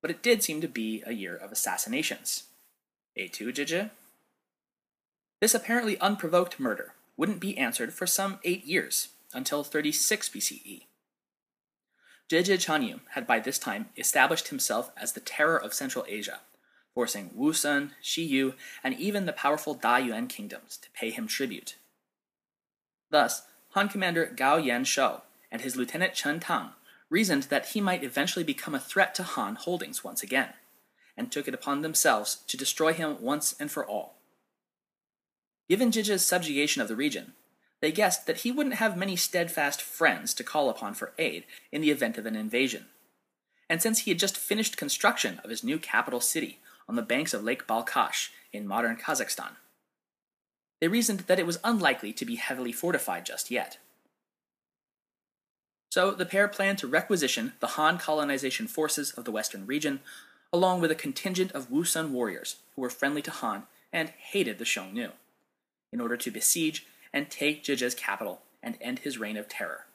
but 0.00 0.10
it 0.10 0.22
did 0.22 0.42
seem 0.42 0.62
to 0.62 0.66
be 0.66 1.02
a 1.04 1.12
year 1.12 1.36
of 1.36 1.52
assassinations. 1.52 2.44
Et 3.14 3.30
tu 3.30 3.52
Zhezhi? 3.52 3.90
This 5.42 5.54
apparently 5.54 6.00
unprovoked 6.00 6.58
murder 6.58 6.94
wouldn't 7.18 7.38
be 7.38 7.58
answered 7.58 7.92
for 7.92 8.06
some 8.06 8.38
eight 8.44 8.64
years, 8.64 9.08
until 9.34 9.62
36 9.62 10.30
BCE. 10.30 10.84
Zhezhi 12.30 12.56
Chanyu 12.56 13.00
had 13.10 13.26
by 13.26 13.38
this 13.38 13.58
time 13.58 13.90
established 13.98 14.48
himself 14.48 14.90
as 14.96 15.12
the 15.12 15.20
terror 15.20 15.62
of 15.62 15.74
Central 15.74 16.06
Asia, 16.08 16.40
forcing 16.94 17.28
Wusun, 17.36 17.90
Xiyu, 18.02 18.54
and 18.82 18.94
even 18.94 19.26
the 19.26 19.34
powerful 19.34 19.74
Da 19.74 19.98
Yuan 19.98 20.28
kingdoms 20.28 20.78
to 20.78 20.88
pay 20.92 21.10
him 21.10 21.28
tribute. 21.28 21.76
Thus, 23.10 23.42
Han 23.72 23.90
commander 23.90 24.24
Gan 24.34 24.64
Yan 24.64 24.84
Shou 24.84 25.20
and 25.54 25.62
his 25.62 25.76
lieutenant 25.76 26.14
Chen 26.14 26.40
Tang 26.40 26.70
reasoned 27.08 27.44
that 27.44 27.68
he 27.68 27.80
might 27.80 28.02
eventually 28.02 28.44
become 28.44 28.74
a 28.74 28.80
threat 28.80 29.14
to 29.14 29.22
Han 29.22 29.54
holdings 29.54 30.02
once 30.02 30.20
again, 30.20 30.48
and 31.16 31.30
took 31.30 31.46
it 31.46 31.54
upon 31.54 31.80
themselves 31.80 32.38
to 32.48 32.56
destroy 32.56 32.92
him 32.92 33.22
once 33.22 33.54
and 33.60 33.70
for 33.70 33.86
all. 33.86 34.16
Given 35.68 35.92
Zhezhi's 35.92 36.24
subjugation 36.24 36.82
of 36.82 36.88
the 36.88 36.96
region, 36.96 37.34
they 37.80 37.92
guessed 37.92 38.26
that 38.26 38.38
he 38.38 38.50
wouldn't 38.50 38.76
have 38.76 38.96
many 38.96 39.14
steadfast 39.14 39.80
friends 39.80 40.34
to 40.34 40.42
call 40.42 40.68
upon 40.68 40.94
for 40.94 41.12
aid 41.18 41.44
in 41.70 41.82
the 41.82 41.92
event 41.92 42.18
of 42.18 42.26
an 42.26 42.34
invasion. 42.34 42.86
And 43.70 43.80
since 43.80 44.00
he 44.00 44.10
had 44.10 44.18
just 44.18 44.36
finished 44.36 44.76
construction 44.76 45.40
of 45.44 45.50
his 45.50 45.62
new 45.62 45.78
capital 45.78 46.20
city 46.20 46.58
on 46.88 46.96
the 46.96 47.02
banks 47.02 47.32
of 47.32 47.44
Lake 47.44 47.68
Balkhash 47.68 48.30
in 48.52 48.66
modern 48.66 48.96
Kazakhstan, 48.96 49.52
they 50.80 50.88
reasoned 50.88 51.20
that 51.20 51.38
it 51.38 51.46
was 51.46 51.60
unlikely 51.62 52.12
to 52.14 52.24
be 52.24 52.34
heavily 52.34 52.72
fortified 52.72 53.24
just 53.24 53.52
yet. 53.52 53.78
So 55.94 56.10
the 56.10 56.26
pair 56.26 56.48
planned 56.48 56.78
to 56.78 56.88
requisition 56.88 57.52
the 57.60 57.78
Han 57.78 57.98
colonization 57.98 58.66
forces 58.66 59.12
of 59.12 59.24
the 59.24 59.30
western 59.30 59.64
region, 59.64 60.00
along 60.52 60.80
with 60.80 60.90
a 60.90 60.96
contingent 60.96 61.52
of 61.52 61.70
Wusun 61.70 62.10
warriors 62.10 62.56
who 62.74 62.82
were 62.82 62.90
friendly 62.90 63.22
to 63.22 63.30
Han 63.30 63.68
and 63.92 64.08
hated 64.08 64.58
the 64.58 64.64
Xiongnu 64.64 65.12
in 65.92 66.00
order 66.00 66.16
to 66.16 66.32
besiege 66.32 66.84
and 67.12 67.30
take 67.30 67.62
Zhezhi's 67.62 67.94
capital 67.94 68.42
and 68.60 68.76
end 68.80 68.98
his 68.98 69.18
reign 69.18 69.36
of 69.36 69.48
terror. 69.48 69.86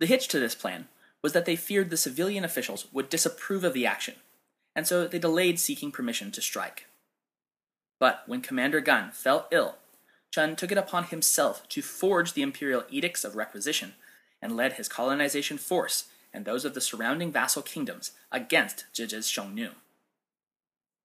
The 0.00 0.06
hitch 0.06 0.26
to 0.26 0.40
this 0.40 0.56
plan 0.56 0.88
was 1.22 1.34
that 1.34 1.44
they 1.44 1.54
feared 1.54 1.90
the 1.90 1.96
civilian 1.96 2.44
officials 2.44 2.88
would 2.92 3.08
disapprove 3.08 3.62
of 3.62 3.74
the 3.74 3.86
action, 3.86 4.16
and 4.74 4.88
so 4.88 5.06
they 5.06 5.20
delayed 5.20 5.60
seeking 5.60 5.92
permission 5.92 6.32
to 6.32 6.42
strike. 6.42 6.88
But 8.00 8.24
when 8.26 8.40
Commander 8.40 8.80
Gan 8.80 9.12
fell 9.12 9.46
ill, 9.52 9.76
Chen 10.32 10.56
took 10.56 10.72
it 10.72 10.78
upon 10.78 11.04
himself 11.04 11.68
to 11.68 11.80
forge 11.80 12.32
the 12.32 12.42
imperial 12.42 12.82
edicts 12.90 13.22
of 13.22 13.36
requisition 13.36 13.94
and 14.42 14.56
led 14.56 14.74
his 14.74 14.88
colonization 14.88 15.56
force 15.56 16.06
and 16.34 16.44
those 16.44 16.64
of 16.64 16.74
the 16.74 16.80
surrounding 16.80 17.30
vassal 17.30 17.62
kingdoms 17.62 18.12
against 18.30 18.86
Zhezhi's 18.92 19.30
Xiongnu. 19.30 19.70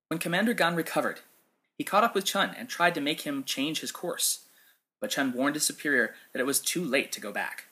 When 0.08 0.18
Commander 0.18 0.54
Gan 0.54 0.74
recovered, 0.74 1.20
he 1.76 1.84
caught 1.84 2.04
up 2.04 2.14
with 2.14 2.24
Chen 2.24 2.54
and 2.58 2.68
tried 2.68 2.94
to 2.94 3.00
make 3.00 3.20
him 3.20 3.44
change 3.44 3.80
his 3.80 3.92
course, 3.92 4.40
but 5.00 5.10
Chen 5.10 5.32
warned 5.32 5.54
his 5.54 5.64
superior 5.64 6.14
that 6.32 6.40
it 6.40 6.46
was 6.46 6.60
too 6.60 6.82
late 6.82 7.12
to 7.12 7.20
go 7.20 7.30
back. 7.30 7.66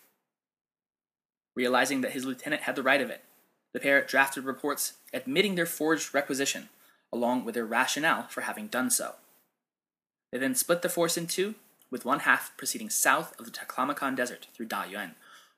Realizing 1.57 2.03
that 2.03 2.13
his 2.13 2.25
lieutenant 2.25 2.63
had 2.63 2.77
the 2.77 2.83
right 2.83 3.01
of 3.01 3.11
it, 3.11 3.25
the 3.73 3.81
pair 3.81 4.03
drafted 4.03 4.45
reports 4.45 4.95
admitting 5.13 5.55
their 5.55 5.67
forged 5.67 6.15
requisition, 6.15 6.69
along 7.13 7.45
with 7.45 7.55
their 7.55 7.67
rationale 7.67 8.27
for 8.29 8.43
having 8.43 8.69
done 8.69 8.91
so. 8.91 9.15
They 10.31 10.39
then 10.39 10.55
split 10.55 10.83
the 10.83 10.89
force 10.89 11.17
in 11.17 11.27
two, 11.27 11.55
with 11.91 12.05
one 12.05 12.21
half 12.21 12.57
proceeding 12.57 12.91
south 12.91 13.39
of 13.39 13.45
the 13.45 13.51
Taklamakan 13.51 14.17
Desert 14.17 14.49
through 14.55 14.69
Dayuan, 14.69 15.13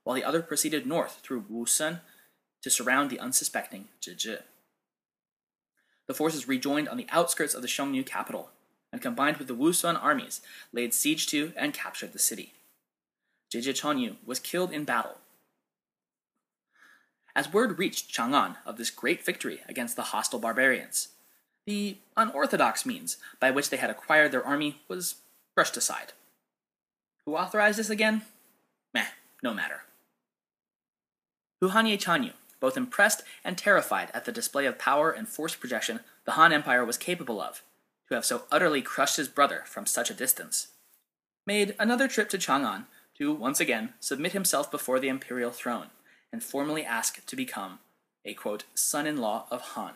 while 0.08 0.14
the 0.14 0.24
other 0.24 0.40
proceeded 0.40 0.86
north 0.86 1.20
through 1.22 1.44
Wusun 1.52 2.00
to 2.62 2.70
surround 2.70 3.10
the 3.10 3.20
unsuspecting 3.20 3.88
Zhezhi 4.00 4.38
the 6.06 6.14
forces 6.14 6.48
rejoined 6.48 6.88
on 6.88 6.96
the 6.96 7.06
outskirts 7.10 7.52
of 7.52 7.60
the 7.60 7.68
Xiongnu 7.68 8.06
capital, 8.06 8.48
and 8.90 9.02
combined 9.02 9.36
with 9.36 9.48
the 9.48 9.54
Wusun 9.54 10.02
armies, 10.02 10.40
laid 10.72 10.94
siege 10.94 11.26
to 11.26 11.52
and 11.54 11.74
captured 11.74 12.14
the 12.14 12.18
city. 12.18 12.54
Zhezhi 13.52 13.74
Chanyu 13.74 14.16
was 14.24 14.40
killed 14.40 14.72
in 14.72 14.84
battle. 14.84 15.18
As 17.36 17.52
word 17.52 17.78
reached 17.78 18.10
Chang'an 18.10 18.56
of 18.64 18.78
this 18.78 18.88
great 18.88 19.22
victory 19.22 19.60
against 19.68 19.96
the 19.96 20.04
hostile 20.14 20.38
barbarians, 20.38 21.08
the 21.66 21.98
unorthodox 22.16 22.86
means 22.86 23.18
by 23.38 23.50
which 23.50 23.68
they 23.68 23.76
had 23.76 23.90
acquired 23.90 24.32
their 24.32 24.46
army 24.46 24.80
was 24.88 25.16
brushed 25.54 25.76
aside. 25.76 26.14
Who 27.26 27.36
authorized 27.36 27.78
this 27.78 27.90
again? 27.90 28.22
Meh, 28.94 29.08
no 29.42 29.52
matter. 29.52 29.82
Hu 31.60 31.70
Hanye 31.70 31.98
Chanyu 31.98 32.32
both 32.60 32.76
impressed 32.76 33.22
and 33.44 33.56
terrified 33.56 34.10
at 34.12 34.24
the 34.24 34.32
display 34.32 34.66
of 34.66 34.78
power 34.78 35.10
and 35.10 35.28
force 35.28 35.54
projection 35.54 36.00
the 36.24 36.32
Han 36.32 36.52
Empire 36.52 36.84
was 36.84 36.96
capable 36.96 37.40
of, 37.40 37.62
to 38.08 38.14
have 38.14 38.24
so 38.24 38.42
utterly 38.50 38.82
crushed 38.82 39.16
his 39.16 39.28
brother 39.28 39.62
from 39.66 39.86
such 39.86 40.10
a 40.10 40.14
distance. 40.14 40.68
Made 41.46 41.74
another 41.78 42.08
trip 42.08 42.28
to 42.30 42.38
Chang'an 42.38 42.86
to 43.16 43.32
once 43.32 43.60
again 43.60 43.94
submit 44.00 44.32
himself 44.32 44.70
before 44.70 45.00
the 45.00 45.08
imperial 45.08 45.50
throne 45.50 45.88
and 46.32 46.42
formally 46.42 46.84
ask 46.84 47.24
to 47.24 47.36
become 47.36 47.78
a 48.24 48.34
quote, 48.34 48.64
son 48.74 49.06
in 49.06 49.16
law 49.16 49.46
of 49.50 49.60
Han. 49.60 49.94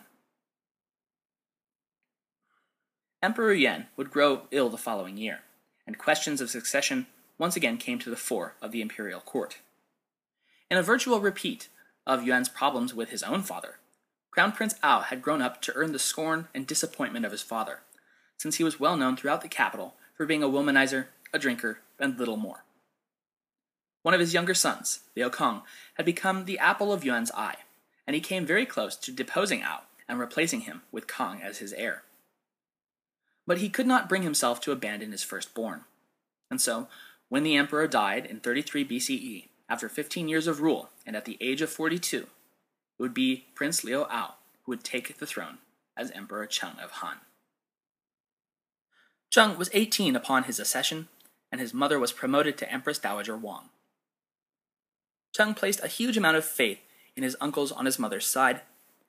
Emperor 3.21 3.53
Yuan 3.53 3.87
would 3.95 4.09
grow 4.09 4.43
ill 4.51 4.69
the 4.69 4.77
following 4.77 5.17
year, 5.17 5.41
and 5.85 5.97
questions 5.97 6.41
of 6.41 6.49
succession 6.49 7.07
once 7.37 7.55
again 7.55 7.77
came 7.77 7.99
to 7.99 8.09
the 8.09 8.15
fore 8.15 8.55
of 8.61 8.71
the 8.71 8.81
imperial 8.81 9.19
court. 9.19 9.59
In 10.73 10.79
a 10.79 10.81
virtual 10.81 11.21
repeat 11.21 11.69
of 12.07 12.23
Yuan's 12.23 12.49
problems 12.49 12.95
with 12.95 13.11
his 13.11 13.21
own 13.21 13.43
father. 13.43 13.77
Crown 14.31 14.51
Prince 14.51 14.73
Ao 14.81 15.01
had 15.01 15.21
grown 15.21 15.39
up 15.39 15.61
to 15.61 15.73
earn 15.75 15.91
the 15.91 15.99
scorn 15.99 16.47
and 16.51 16.65
disappointment 16.65 17.27
of 17.27 17.31
his 17.31 17.43
father, 17.43 17.81
since 18.39 18.55
he 18.55 18.63
was 18.63 18.79
well 18.79 18.97
known 18.97 19.15
throughout 19.15 19.41
the 19.41 19.47
capital 19.47 19.93
for 20.17 20.25
being 20.25 20.41
a 20.41 20.49
womanizer, 20.49 21.09
a 21.31 21.37
drinker, 21.37 21.81
and 21.99 22.17
little 22.17 22.37
more. 22.37 22.63
One 24.01 24.15
of 24.15 24.19
his 24.19 24.33
younger 24.33 24.55
sons, 24.55 25.01
Liu 25.15 25.29
Kang, 25.29 25.61
had 25.93 26.07
become 26.07 26.45
the 26.45 26.57
apple 26.57 26.91
of 26.91 27.05
Yuan's 27.05 27.31
eye, 27.33 27.57
and 28.07 28.15
he 28.15 28.19
came 28.19 28.43
very 28.43 28.65
close 28.65 28.95
to 28.95 29.11
deposing 29.11 29.61
Ao 29.61 29.81
and 30.09 30.17
replacing 30.17 30.61
him 30.61 30.81
with 30.91 31.05
Kang 31.05 31.39
as 31.43 31.59
his 31.59 31.73
heir. 31.73 32.01
But 33.45 33.59
he 33.59 33.69
could 33.69 33.85
not 33.85 34.09
bring 34.09 34.23
himself 34.23 34.59
to 34.61 34.71
abandon 34.71 35.11
his 35.11 35.21
firstborn, 35.21 35.83
and 36.49 36.59
so, 36.59 36.87
when 37.29 37.43
the 37.43 37.57
emperor 37.57 37.87
died 37.87 38.25
in 38.25 38.39
33 38.39 38.83
BCE, 38.85 39.49
after 39.69 39.89
15 39.89 40.27
years 40.27 40.47
of 40.47 40.61
rule, 40.61 40.89
and 41.05 41.15
at 41.15 41.25
the 41.25 41.37
age 41.41 41.61
of 41.61 41.69
42, 41.69 42.17
it 42.19 42.27
would 42.99 43.13
be 43.13 43.45
Prince 43.55 43.83
Liu 43.83 44.05
Ao 44.09 44.35
who 44.63 44.71
would 44.71 44.83
take 44.83 45.17
the 45.17 45.25
throne 45.25 45.59
as 45.95 46.11
Emperor 46.11 46.45
Cheng 46.45 46.79
of 46.81 46.91
Han. 46.91 47.17
Cheng 49.29 49.57
was 49.57 49.69
18 49.73 50.15
upon 50.15 50.43
his 50.43 50.59
accession, 50.59 51.07
and 51.51 51.59
his 51.59 51.73
mother 51.73 51.99
was 51.99 52.11
promoted 52.11 52.57
to 52.57 52.71
Empress 52.71 52.97
Dowager 52.97 53.37
Wang. 53.37 53.69
Cheng 55.35 55.53
placed 55.53 55.83
a 55.83 55.87
huge 55.87 56.17
amount 56.17 56.37
of 56.37 56.45
faith 56.45 56.79
in 57.15 57.23
his 57.23 57.35
uncles 57.41 57.71
on 57.71 57.85
his 57.85 57.99
mother's 57.99 58.25
side, 58.25 58.61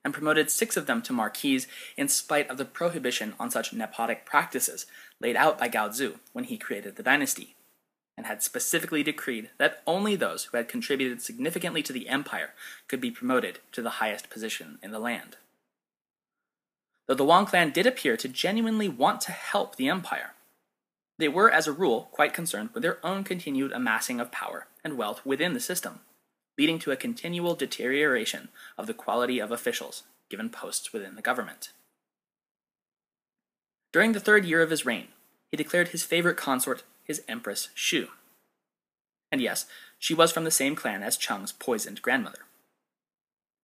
and 0.03 0.13
promoted 0.13 0.51
six 0.51 0.77
of 0.77 0.85
them 0.85 1.01
to 1.01 1.13
marquises 1.13 1.67
in 1.97 2.07
spite 2.07 2.47
of 2.49 2.57
the 2.57 2.65
prohibition 2.65 3.33
on 3.39 3.49
such 3.49 3.71
nepotic 3.71 4.23
practices 4.23 4.85
laid 5.19 5.35
out 5.35 5.57
by 5.57 5.67
Gao 5.67 5.89
Zu 5.89 6.19
when 6.31 6.45
he 6.45 6.57
created 6.57 6.95
the 6.95 7.03
dynasty. 7.03 7.54
And 8.17 8.25
had 8.25 8.41
specifically 8.41 9.03
decreed 9.03 9.49
that 9.57 9.81
only 9.85 10.15
those 10.15 10.45
who 10.45 10.57
had 10.57 10.67
contributed 10.67 11.21
significantly 11.21 11.83
to 11.83 11.93
the 11.93 12.07
empire 12.07 12.51
could 12.87 13.01
be 13.01 13.11
promoted 13.11 13.59
to 13.71 13.81
the 13.81 14.01
highest 14.01 14.29
position 14.29 14.79
in 14.81 14.91
the 14.91 14.99
land. 14.99 15.37
Though 17.07 17.15
the 17.15 17.25
Wang 17.25 17.45
clan 17.45 17.71
did 17.71 17.85
appear 17.85 18.17
to 18.17 18.27
genuinely 18.27 18.89
want 18.89 19.21
to 19.21 19.31
help 19.31 19.75
the 19.75 19.89
empire, 19.89 20.31
they 21.17 21.27
were, 21.27 21.49
as 21.49 21.67
a 21.67 21.71
rule, 21.71 22.09
quite 22.11 22.33
concerned 22.33 22.69
with 22.73 22.83
their 22.83 23.05
own 23.05 23.23
continued 23.23 23.71
amassing 23.71 24.19
of 24.19 24.31
power 24.31 24.67
and 24.83 24.97
wealth 24.97 25.25
within 25.25 25.53
the 25.53 25.59
system, 25.59 25.99
leading 26.57 26.79
to 26.79 26.91
a 26.91 26.97
continual 26.97 27.55
deterioration 27.55 28.49
of 28.77 28.87
the 28.87 28.93
quality 28.93 29.39
of 29.39 29.51
officials 29.51 30.03
given 30.29 30.49
posts 30.49 30.91
within 30.91 31.15
the 31.15 31.21
government. 31.21 31.71
During 33.93 34.11
the 34.11 34.19
third 34.19 34.43
year 34.43 34.61
of 34.61 34.71
his 34.71 34.85
reign, 34.85 35.09
he 35.51 35.57
declared 35.57 35.89
his 35.89 36.03
favorite 36.03 36.35
consort 36.35 36.83
his 37.05 37.21
Empress 37.27 37.69
Xu. 37.75 38.07
And 39.31 39.41
yes, 39.41 39.65
she 39.97 40.13
was 40.13 40.31
from 40.31 40.43
the 40.43 40.51
same 40.51 40.75
clan 40.75 41.03
as 41.03 41.17
Cheng's 41.17 41.51
poisoned 41.51 42.01
grandmother. 42.01 42.39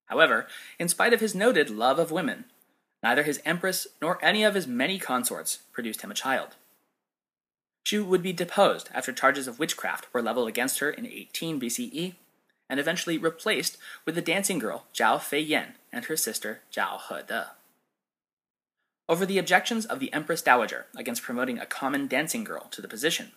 However, 0.05 0.47
in 0.79 0.87
spite 0.87 1.13
of 1.13 1.19
his 1.19 1.35
noted 1.35 1.69
love 1.69 1.99
of 1.99 2.11
women, 2.11 2.45
neither 3.03 3.23
his 3.23 3.41
empress 3.45 3.87
nor 4.01 4.23
any 4.23 4.43
of 4.43 4.55
his 4.55 4.67
many 4.67 4.99
consorts 4.99 5.59
produced 5.71 6.01
him 6.01 6.11
a 6.11 6.15
child. 6.15 6.55
Xu 7.85 8.05
would 8.05 8.21
be 8.21 8.33
deposed 8.33 8.89
after 8.93 9.11
charges 9.11 9.47
of 9.47 9.59
witchcraft 9.59 10.07
were 10.13 10.21
leveled 10.21 10.47
against 10.47 10.79
her 10.79 10.89
in 10.89 11.05
18 11.05 11.59
BCE, 11.59 12.15
and 12.69 12.79
eventually 12.79 13.17
replaced 13.17 13.77
with 14.05 14.15
the 14.15 14.21
dancing 14.21 14.59
girl 14.59 14.85
Zhao 14.93 15.17
Feiyan 15.17 15.73
and 15.91 16.05
her 16.05 16.15
sister 16.15 16.61
Zhao 16.71 16.99
Hede. 17.09 17.47
Over 19.11 19.25
the 19.25 19.39
objections 19.39 19.85
of 19.85 19.99
the 19.99 20.13
Empress 20.13 20.41
Dowager 20.41 20.85
against 20.95 21.21
promoting 21.21 21.59
a 21.59 21.65
common 21.65 22.07
dancing 22.07 22.45
girl 22.45 22.69
to 22.71 22.81
the 22.81 22.87
position, 22.87 23.33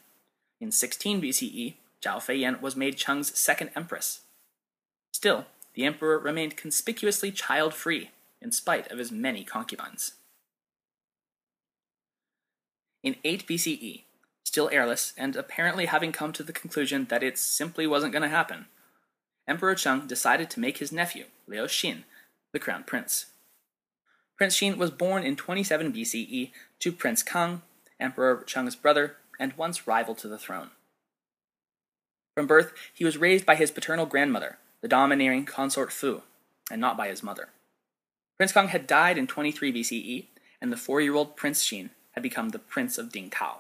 in 0.61 0.71
16 0.71 1.21
BCE, 1.21 1.75
Zhao 2.01 2.19
Feiyan 2.19 2.61
was 2.61 2.77
made 2.77 2.97
Cheng's 2.97 3.37
second 3.37 3.71
empress. 3.75 4.21
Still, 5.13 5.47
the 5.75 5.85
emperor 5.85 6.17
remained 6.17 6.57
conspicuously 6.57 7.33
child-free, 7.33 8.13
in 8.41 8.53
spite 8.53 8.89
of 8.93 8.99
his 8.99 9.11
many 9.11 9.43
concubines. 9.43 10.13
In 13.03 13.17
8 13.25 13.45
BCE, 13.49 14.03
still 14.45 14.71
heirless, 14.71 15.13
and 15.17 15.35
apparently 15.35 15.87
having 15.87 16.13
come 16.13 16.33
to 16.35 16.45
the 16.45 16.53
conclusion 16.53 17.07
that 17.11 17.25
it 17.25 17.37
simply 17.37 17.89
wasn't 17.89 18.13
going 18.13 18.23
to 18.23 18.29
happen, 18.29 18.67
Emperor 19.49 19.75
Cheng 19.75 20.07
decided 20.07 20.51
to 20.51 20.61
make 20.61 20.79
his 20.79 20.93
nephew, 20.93 21.25
Liu 21.49 21.65
Xin, 21.65 22.05
the 22.53 22.61
crown 22.61 22.85
prince. 22.85 23.27
Prince 24.37 24.59
Xin 24.59 24.77
was 24.77 24.91
born 24.91 25.23
in 25.23 25.37
27 25.37 25.93
BCE 25.93 26.51
to 26.81 26.93
Prince 26.93 27.23
Kang, 27.23 27.63
Emperor 28.01 28.43
Cheng's 28.45 28.75
brother, 28.75 29.17
and 29.39 29.53
once 29.55 29.87
rival 29.87 30.15
to 30.17 30.29
the 30.29 30.39
throne. 30.39 30.71
From 32.37 32.49
birth, 32.49 32.73
he 32.93 33.05
was 33.05 33.17
raised 33.17 33.47
by 33.47 33.55
his 33.55 33.71
paternal 33.71 34.07
grandmother, 34.07 34.59
the 34.81 34.89
domineering 34.89 35.45
consort 35.45 35.93
Fu, 35.93 36.23
and 36.69 36.81
not 36.81 36.97
by 36.97 37.09
his 37.09 37.23
mother. 37.23 37.51
Prince 38.37 38.53
Kang 38.53 38.69
had 38.69 38.89
died 38.89 39.17
in 39.17 39.29
23 39.29 39.73
BCE, 39.73 40.25
and 40.61 40.73
the 40.73 40.77
four-year-old 40.77 41.37
Prince 41.37 41.63
Xin 41.65 41.91
had 42.13 42.23
become 42.23 42.49
the 42.49 42.59
Prince 42.59 42.99
of 42.99 43.11
Dingtao. 43.11 43.59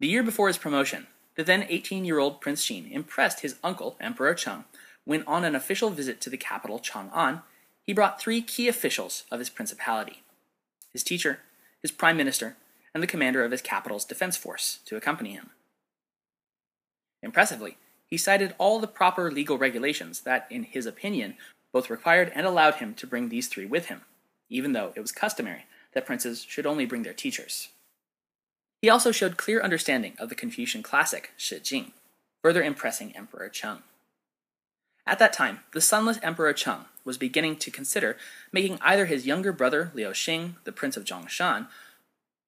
The 0.00 0.08
year 0.08 0.22
before 0.22 0.46
his 0.46 0.58
promotion, 0.58 1.06
the 1.36 1.44
then 1.44 1.62
18-year-old 1.62 2.40
Prince 2.40 2.64
Xin 2.66 2.90
impressed 2.90 3.40
his 3.40 3.56
uncle, 3.62 3.96
Emperor 4.00 4.34
Cheng, 4.34 4.64
when 5.04 5.22
on 5.26 5.44
an 5.44 5.54
official 5.54 5.90
visit 5.90 6.22
to 6.22 6.30
the 6.30 6.38
capital 6.38 6.78
Chang'an, 6.78 7.42
he 7.86 7.92
brought 7.92 8.20
three 8.20 8.40
key 8.40 8.68
officials 8.68 9.24
of 9.30 9.38
his 9.38 9.50
principality 9.50 10.22
his 10.92 11.02
teacher, 11.02 11.40
his 11.82 11.90
prime 11.90 12.16
minister, 12.16 12.56
and 12.94 13.02
the 13.02 13.08
commander 13.08 13.44
of 13.44 13.50
his 13.50 13.60
capital's 13.60 14.04
defense 14.04 14.36
force 14.36 14.78
to 14.84 14.96
accompany 14.96 15.32
him. 15.32 15.50
Impressively, 17.20 17.76
he 18.06 18.16
cited 18.16 18.54
all 18.58 18.78
the 18.78 18.86
proper 18.86 19.28
legal 19.30 19.58
regulations 19.58 20.20
that, 20.20 20.46
in 20.50 20.62
his 20.62 20.86
opinion, 20.86 21.34
both 21.72 21.90
required 21.90 22.30
and 22.32 22.46
allowed 22.46 22.76
him 22.76 22.94
to 22.94 23.08
bring 23.08 23.28
these 23.28 23.48
three 23.48 23.66
with 23.66 23.86
him, 23.86 24.02
even 24.48 24.72
though 24.72 24.92
it 24.94 25.00
was 25.00 25.10
customary 25.10 25.66
that 25.94 26.06
princes 26.06 26.46
should 26.48 26.64
only 26.64 26.86
bring 26.86 27.02
their 27.02 27.12
teachers. 27.12 27.70
He 28.80 28.88
also 28.88 29.10
showed 29.10 29.36
clear 29.36 29.60
understanding 29.60 30.12
of 30.18 30.28
the 30.28 30.34
Confucian 30.36 30.82
classic 30.82 31.32
Shi 31.36 31.58
Jing, 31.58 31.92
further 32.42 32.62
impressing 32.62 33.16
Emperor 33.16 33.48
Cheng. 33.48 33.82
At 35.06 35.18
that 35.18 35.32
time, 35.32 35.60
the 35.72 35.80
sonless 35.80 36.18
Emperor 36.22 36.52
Cheng 36.52 36.86
was 37.04 37.18
beginning 37.18 37.56
to 37.56 37.70
consider 37.70 38.16
making 38.52 38.78
either 38.80 39.06
his 39.06 39.26
younger 39.26 39.52
brother 39.52 39.90
Liu 39.94 40.08
Xing 40.08 40.54
the 40.64 40.72
Prince 40.72 40.96
of 40.96 41.04
Zhongshan, 41.04 41.68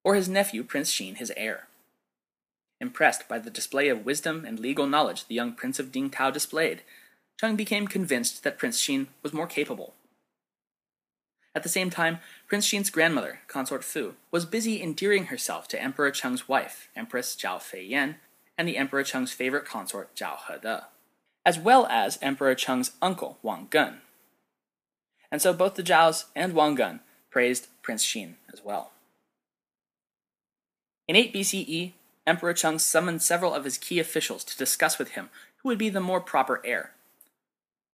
or 0.03 0.15
his 0.15 0.27
nephew 0.27 0.63
Prince 0.63 0.91
Xin 0.93 1.17
his 1.17 1.31
heir. 1.37 1.67
Impressed 2.79 3.27
by 3.27 3.39
the 3.39 3.49
display 3.49 3.89
of 3.89 4.05
wisdom 4.05 4.45
and 4.45 4.59
legal 4.59 4.87
knowledge 4.87 5.25
the 5.25 5.35
young 5.35 5.53
Prince 5.53 5.79
of 5.79 5.91
Dingtao 5.91 6.33
displayed, 6.33 6.81
Cheng 7.39 7.55
became 7.55 7.87
convinced 7.87 8.43
that 8.43 8.57
Prince 8.57 8.81
Xin 8.81 9.07
was 9.21 9.33
more 9.33 9.47
capable 9.47 9.93
at 11.57 11.63
the 11.63 11.69
same 11.69 11.89
time, 11.89 12.19
Prince 12.45 12.71
Xin's 12.71 12.91
grandmother, 12.91 13.39
Consort 13.47 13.83
Fu, 13.83 14.13
was 14.29 14.45
busy 14.45 14.79
endearing 14.79 15.25
herself 15.25 15.67
to 15.69 15.81
Emperor 15.81 16.11
Cheng's 16.11 16.47
wife, 16.47 16.87
Empress 16.95 17.35
Zhao 17.35 17.57
Feiyan, 17.57 18.17
and 18.59 18.67
the 18.67 18.77
Emperor 18.77 19.01
Cheng's 19.01 19.33
favorite 19.33 19.65
consort, 19.65 20.15
Zhao 20.15 20.37
Hede, 20.47 20.83
as 21.47 21.57
well 21.57 21.87
as 21.89 22.19
Emperor 22.21 22.53
Cheng's 22.53 22.91
uncle, 23.01 23.37
Wang 23.41 23.69
Gen. 23.71 24.01
And 25.31 25.41
so 25.41 25.53
both 25.53 25.75
the 25.75 25.81
Zhaos 25.81 26.25
and 26.35 26.51
Wang 26.51 26.75
Gen 26.75 26.99
praised 27.29 27.69
Prince 27.81 28.05
Xin 28.05 28.33
as 28.51 28.61
well. 28.65 28.91
In 31.07 31.15
8 31.15 31.33
BCE, 31.33 31.93
Emperor 32.27 32.53
Cheng 32.53 32.79
summoned 32.79 33.21
several 33.21 33.53
of 33.53 33.63
his 33.63 33.77
key 33.77 33.97
officials 33.97 34.43
to 34.43 34.57
discuss 34.57 34.99
with 34.99 35.11
him 35.11 35.29
who 35.63 35.69
would 35.69 35.77
be 35.77 35.87
the 35.87 36.01
more 36.01 36.19
proper 36.19 36.61
heir. 36.65 36.91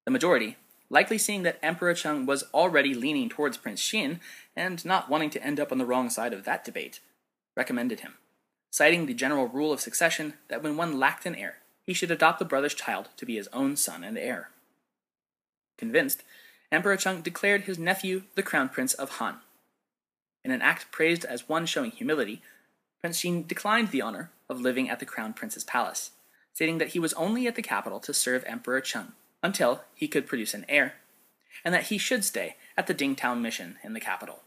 The 0.06 0.12
majority, 0.12 0.58
likely 0.90 1.20
seeing 1.20 1.44
that 1.44 1.60
Emperor 1.62 1.94
Cheng 1.94 2.26
was 2.26 2.46
already 2.56 2.96
leaning 2.96 3.30
towards 3.30 3.58
Prince 3.58 3.84
Xin 3.84 4.20
and 4.56 4.84
not 4.84 5.12
wanting 5.12 5.30
to 5.30 5.44
end 5.44 5.60
up 5.60 5.72
on 5.72 5.78
the 5.78 5.86
wrong 5.86 6.10
side 6.10 6.34
of 6.34 6.44
that 6.46 6.66
debate, 6.66 7.02
recommended 7.56 8.00
him, 8.00 8.16
citing 8.72 9.06
the 9.06 9.14
general 9.14 9.48
rule 9.48 9.72
of 9.72 9.80
succession 9.80 10.34
that 10.48 10.64
when 10.64 10.76
one 10.76 10.98
lacked 10.98 11.28
an 11.28 11.36
heir, 11.36 11.58
he 11.86 11.94
should 11.94 12.12
adopt 12.12 12.40
the 12.40 12.46
brother's 12.46 12.74
child 12.74 13.10
to 13.18 13.26
be 13.26 13.36
his 13.36 13.50
own 13.54 13.76
son 13.76 14.04
and 14.04 14.18
heir. 14.18 14.50
Convinced, 15.78 16.24
Emperor 16.72 16.98
Cheng 16.98 17.22
declared 17.22 17.64
his 17.64 17.78
nephew 17.78 18.24
the 18.36 18.44
crown 18.44 18.70
prince 18.70 18.94
of 18.94 19.12
Han. 19.12 19.38
In 20.44 20.52
an 20.52 20.62
act 20.62 20.92
praised 20.92 21.26
as 21.26 21.48
one 21.48 21.66
showing 21.66 21.92
humility, 21.92 22.42
Prince 23.02 23.22
Xin 23.22 23.48
declined 23.48 23.92
the 23.92 24.02
honor 24.02 24.32
of 24.50 24.62
living 24.62 24.90
at 24.90 25.00
the 25.00 25.06
crown 25.06 25.34
prince's 25.34 25.64
palace, 25.64 26.12
stating 26.54 26.78
that 26.78 26.90
he 26.90 27.00
was 27.00 27.14
only 27.14 27.48
at 27.48 27.56
the 27.56 27.62
capital 27.62 28.00
to 28.00 28.14
serve 28.14 28.44
Emperor 28.46 28.82
Cheng 28.82 29.14
until 29.42 29.82
he 29.94 30.08
could 30.08 30.26
produce 30.26 30.54
an 30.54 30.66
heir, 30.70 30.94
and 31.66 31.74
that 31.74 31.88
he 31.88 31.98
should 31.98 32.24
stay 32.24 32.56
at 32.78 32.88
the 32.88 32.96
Dingtao 32.96 33.40
mission 33.40 33.78
in 33.84 33.94
the 33.94 34.00
capital. 34.00 34.40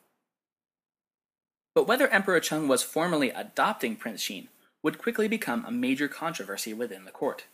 But 1.75 1.87
whether 1.87 2.09
Emperor 2.09 2.41
Cheng 2.41 2.67
was 2.67 2.83
formally 2.83 3.31
adopting 3.31 3.97
Prince 3.97 4.25
Xin 4.25 4.49
would 4.87 4.99
quickly 4.99 5.27
become 5.27 5.65
a 5.65 5.71
major 5.73 6.07
controversy 6.07 6.73
within 6.73 7.05
the 7.05 7.11
court. 7.11 7.47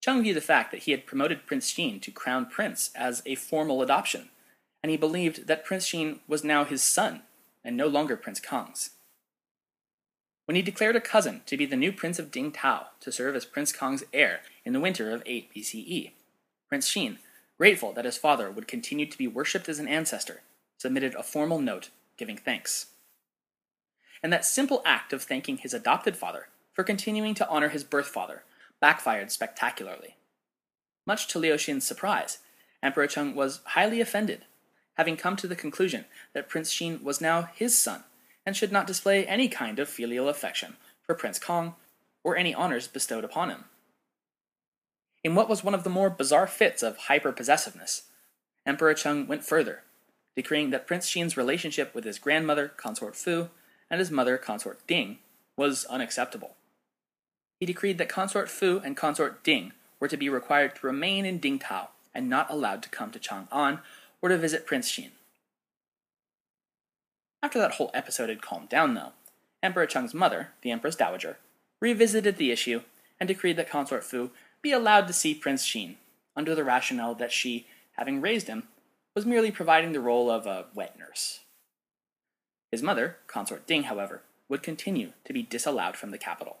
Cheng 0.00 0.22
viewed 0.22 0.36
the 0.36 0.40
fact 0.40 0.70
that 0.70 0.84
he 0.84 0.92
had 0.92 1.04
promoted 1.04 1.46
Prince 1.46 1.68
Xin 1.72 2.00
to 2.02 2.12
crown 2.12 2.46
prince 2.46 2.90
as 2.94 3.22
a 3.26 3.34
formal 3.34 3.82
adoption, 3.82 4.28
and 4.84 4.90
he 4.90 4.96
believed 4.96 5.48
that 5.48 5.64
Prince 5.64 5.90
Xin 5.90 6.20
was 6.28 6.44
now 6.44 6.64
his 6.64 6.80
son 6.80 7.22
and 7.64 7.76
no 7.76 7.88
longer 7.88 8.16
Prince 8.16 8.38
Kang's. 8.38 8.90
When 10.44 10.54
he 10.54 10.62
declared 10.62 10.94
a 10.94 11.00
cousin 11.00 11.40
to 11.46 11.56
be 11.56 11.66
the 11.66 11.74
new 11.74 11.90
Prince 11.90 12.20
of 12.20 12.30
Ding 12.30 12.52
Tao 12.52 12.90
to 13.00 13.10
serve 13.10 13.34
as 13.34 13.44
Prince 13.44 13.72
Kang's 13.72 14.04
heir 14.12 14.42
in 14.64 14.74
the 14.74 14.80
winter 14.80 15.10
of 15.10 15.24
8 15.26 15.52
BCE. 15.52 16.12
Prince 16.68 16.88
Xin, 16.88 17.18
grateful 17.58 17.92
that 17.94 18.04
his 18.04 18.16
father 18.16 18.48
would 18.48 18.68
continue 18.68 19.06
to 19.06 19.18
be 19.18 19.26
worshipped 19.26 19.68
as 19.68 19.80
an 19.80 19.88
ancestor, 19.88 20.42
submitted 20.78 21.16
a 21.16 21.24
formal 21.24 21.58
note 21.58 21.90
giving 22.16 22.36
thanks. 22.36 22.93
And 24.24 24.32
that 24.32 24.46
simple 24.46 24.80
act 24.86 25.12
of 25.12 25.22
thanking 25.22 25.58
his 25.58 25.74
adopted 25.74 26.16
father 26.16 26.48
for 26.72 26.82
continuing 26.82 27.34
to 27.34 27.46
honor 27.46 27.68
his 27.68 27.84
birth 27.84 28.06
father 28.06 28.42
backfired 28.80 29.30
spectacularly. 29.30 30.16
Much 31.06 31.28
to 31.28 31.38
Liu 31.38 31.52
Xin's 31.54 31.86
surprise, 31.86 32.38
Emperor 32.82 33.06
Cheng 33.06 33.34
was 33.34 33.60
highly 33.64 34.00
offended, 34.00 34.46
having 34.94 35.18
come 35.18 35.36
to 35.36 35.46
the 35.46 35.54
conclusion 35.54 36.06
that 36.32 36.48
Prince 36.48 36.72
Xin 36.74 37.02
was 37.02 37.20
now 37.20 37.50
his 37.54 37.78
son 37.78 38.04
and 38.46 38.56
should 38.56 38.72
not 38.72 38.86
display 38.86 39.26
any 39.26 39.46
kind 39.46 39.78
of 39.78 39.90
filial 39.90 40.30
affection 40.30 40.76
for 41.02 41.14
Prince 41.14 41.38
Kang 41.38 41.74
or 42.22 42.34
any 42.34 42.54
honors 42.54 42.88
bestowed 42.88 43.24
upon 43.24 43.50
him. 43.50 43.64
In 45.22 45.34
what 45.34 45.50
was 45.50 45.62
one 45.62 45.74
of 45.74 45.84
the 45.84 45.90
more 45.90 46.08
bizarre 46.08 46.46
fits 46.46 46.82
of 46.82 46.96
hyper-possessiveness, 46.96 48.04
Emperor 48.64 48.94
Cheng 48.94 49.26
went 49.26 49.44
further, 49.44 49.82
decreeing 50.34 50.70
that 50.70 50.86
Prince 50.86 51.10
Xin's 51.10 51.36
relationship 51.36 51.94
with 51.94 52.04
his 52.04 52.18
grandmother, 52.18 52.68
Consort 52.68 53.16
Fu, 53.16 53.50
and 53.94 54.00
his 54.00 54.10
mother, 54.10 54.36
Consort 54.36 54.84
Ding, 54.88 55.18
was 55.56 55.84
unacceptable. 55.84 56.56
He 57.60 57.66
decreed 57.66 57.96
that 57.98 58.08
Consort 58.08 58.50
Fu 58.50 58.80
and 58.84 58.96
Consort 58.96 59.44
Ding 59.44 59.72
were 60.00 60.08
to 60.08 60.16
be 60.16 60.28
required 60.28 60.74
to 60.74 60.86
remain 60.88 61.24
in 61.24 61.38
Dingtao 61.38 61.90
and 62.12 62.28
not 62.28 62.50
allowed 62.50 62.82
to 62.82 62.88
come 62.88 63.12
to 63.12 63.20
Chang'an 63.20 63.78
or 64.20 64.30
to 64.30 64.36
visit 64.36 64.66
Prince 64.66 64.90
Xin. 64.90 65.10
After 67.40 67.60
that 67.60 67.74
whole 67.74 67.92
episode 67.94 68.30
had 68.30 68.42
calmed 68.42 68.68
down, 68.68 68.94
though, 68.94 69.12
Emperor 69.62 69.86
Cheng's 69.86 70.12
mother, 70.12 70.48
the 70.62 70.72
Empress 70.72 70.96
Dowager, 70.96 71.38
revisited 71.80 72.36
the 72.36 72.50
issue 72.50 72.80
and 73.20 73.28
decreed 73.28 73.56
that 73.58 73.70
Consort 73.70 74.02
Fu 74.02 74.32
be 74.60 74.72
allowed 74.72 75.06
to 75.06 75.12
see 75.12 75.34
Prince 75.34 75.64
Xin, 75.64 75.94
under 76.34 76.56
the 76.56 76.64
rationale 76.64 77.14
that 77.14 77.30
she, 77.30 77.68
having 77.92 78.20
raised 78.20 78.48
him, 78.48 78.64
was 79.14 79.24
merely 79.24 79.52
providing 79.52 79.92
the 79.92 80.00
role 80.00 80.28
of 80.28 80.46
a 80.48 80.64
wet 80.74 80.98
nurse. 80.98 81.43
His 82.74 82.82
mother, 82.82 83.18
Consort 83.28 83.68
Ding, 83.68 83.84
however, 83.84 84.22
would 84.48 84.64
continue 84.64 85.12
to 85.26 85.32
be 85.32 85.44
disallowed 85.44 85.96
from 85.96 86.10
the 86.10 86.18
capital. 86.18 86.56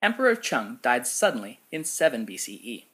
Emperor 0.00 0.34
Cheng 0.34 0.78
died 0.80 1.06
suddenly 1.06 1.60
in 1.70 1.84
7 1.84 2.24
BCE, 2.24 2.84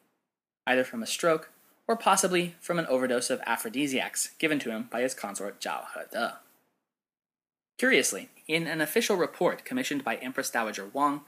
either 0.66 0.82
from 0.82 1.04
a 1.04 1.06
stroke 1.06 1.52
or 1.86 1.96
possibly 1.96 2.56
from 2.60 2.80
an 2.80 2.86
overdose 2.86 3.30
of 3.30 3.40
aphrodisiacs 3.46 4.30
given 4.40 4.58
to 4.58 4.72
him 4.72 4.88
by 4.90 5.02
his 5.02 5.14
consort 5.14 5.60
Zhao 5.60 5.84
Hede. 5.94 6.32
Curiously, 7.78 8.30
in 8.48 8.66
an 8.66 8.80
official 8.80 9.14
report 9.14 9.64
commissioned 9.64 10.02
by 10.02 10.16
Empress 10.16 10.50
Dowager 10.50 10.90
Wang, 10.92 11.20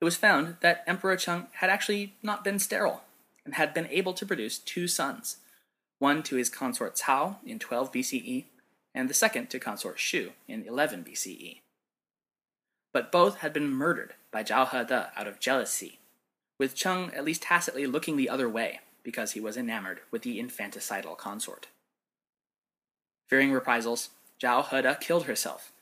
it 0.00 0.04
was 0.04 0.16
found 0.16 0.56
that 0.60 0.82
Emperor 0.88 1.14
Cheng 1.14 1.46
had 1.52 1.70
actually 1.70 2.14
not 2.20 2.42
been 2.42 2.58
sterile 2.58 3.04
and 3.44 3.54
had 3.54 3.72
been 3.72 3.86
able 3.92 4.12
to 4.14 4.26
produce 4.26 4.58
two 4.58 4.88
sons, 4.88 5.36
one 6.00 6.24
to 6.24 6.34
his 6.34 6.50
consort 6.50 6.96
Cao 6.96 7.36
in 7.46 7.60
12 7.60 7.92
BCE 7.92 8.44
and 8.96 9.10
the 9.10 9.14
second 9.14 9.50
to 9.50 9.60
consort 9.60 9.98
Xu 9.98 10.30
in 10.48 10.64
11 10.66 11.04
BCE. 11.04 11.60
But 12.94 13.12
both 13.12 13.38
had 13.38 13.52
been 13.52 13.68
murdered 13.68 14.14
by 14.32 14.42
Zhao 14.42 14.70
Hede 14.70 15.10
out 15.14 15.26
of 15.26 15.38
jealousy, 15.38 15.98
with 16.58 16.74
Cheng 16.74 17.12
at 17.12 17.24
least 17.24 17.42
tacitly 17.42 17.86
looking 17.86 18.16
the 18.16 18.30
other 18.30 18.48
way 18.48 18.80
because 19.02 19.32
he 19.32 19.40
was 19.40 19.58
enamored 19.58 20.00
with 20.10 20.22
the 20.22 20.40
infanticidal 20.40 21.16
consort. 21.16 21.68
Fearing 23.28 23.52
reprisals, 23.52 24.08
Zhao 24.40 24.66
Hede 24.66 24.98
killed 24.98 25.26
herself, 25.26 25.72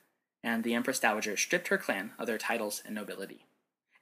and 0.43 0.65
the 0.65 0.75
Empress 0.75 0.99
Dowager 0.99 1.37
stripped 1.37 1.69
her 1.69 1.79
clan 1.79 2.11
of 2.19 2.27
their 2.27 2.37
titles 2.37 2.83
and 2.85 2.97
nobility. 2.97 3.47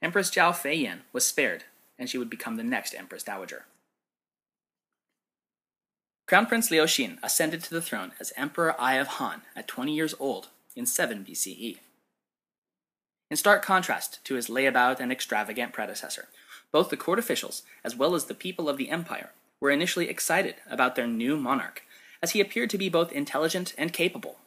Empress 0.01 0.31
Zhao 0.31 0.51
Feiyan 0.51 1.01
was 1.13 1.25
spared, 1.25 1.65
and 1.99 2.09
she 2.09 2.17
would 2.17 2.29
become 2.31 2.55
the 2.55 2.63
next 2.63 2.95
Empress 2.95 3.23
Dowager. 3.23 3.65
Crown 6.25 6.45
Prince 6.45 6.71
Liu 6.71 6.83
Xin 6.83 7.17
ascended 7.21 7.61
to 7.63 7.73
the 7.73 7.81
throne 7.81 8.13
as 8.17 8.31
Emperor 8.37 8.79
Ai 8.79 8.93
of 8.93 9.07
Han 9.07 9.41
at 9.57 9.67
20 9.67 9.93
years 9.93 10.15
old 10.19 10.47
in 10.73 10.85
7 10.85 11.25
BCE. 11.25 11.79
In 13.29 13.35
stark 13.35 13.61
contrast 13.61 14.23
to 14.23 14.35
his 14.35 14.47
layabout 14.47 15.01
and 15.01 15.11
extravagant 15.11 15.73
predecessor, 15.73 16.29
both 16.71 16.89
the 16.89 16.97
court 16.97 17.19
officials 17.19 17.63
as 17.83 17.95
well 17.95 18.15
as 18.15 18.25
the 18.25 18.33
people 18.33 18.69
of 18.69 18.77
the 18.77 18.89
empire 18.89 19.31
were 19.59 19.69
initially 19.69 20.07
excited 20.07 20.55
about 20.69 20.95
their 20.95 21.07
new 21.07 21.35
monarch, 21.35 21.83
as 22.21 22.31
he 22.31 22.39
appeared 22.39 22.69
to 22.69 22.77
be 22.77 22.87
both 22.87 23.11
intelligent 23.11 23.73
and 23.77 23.91
capable. 23.91 24.37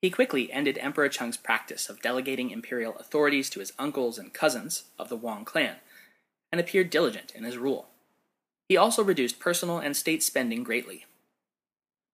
He 0.00 0.10
quickly 0.10 0.50
ended 0.50 0.78
Emperor 0.78 1.10
Cheng's 1.10 1.36
practice 1.36 1.90
of 1.90 2.00
delegating 2.00 2.50
imperial 2.50 2.96
authorities 2.96 3.50
to 3.50 3.60
his 3.60 3.74
uncles 3.78 4.16
and 4.16 4.32
cousins 4.32 4.84
of 4.98 5.10
the 5.10 5.16
Wang 5.16 5.44
clan, 5.44 5.76
and 6.50 6.60
appeared 6.60 6.88
diligent 6.88 7.34
in 7.34 7.44
his 7.44 7.58
rule. 7.58 7.88
He 8.68 8.76
also 8.76 9.04
reduced 9.04 9.38
personal 9.38 9.78
and 9.78 9.96
state 9.96 10.22
spending 10.22 10.64
greatly. 10.64 11.06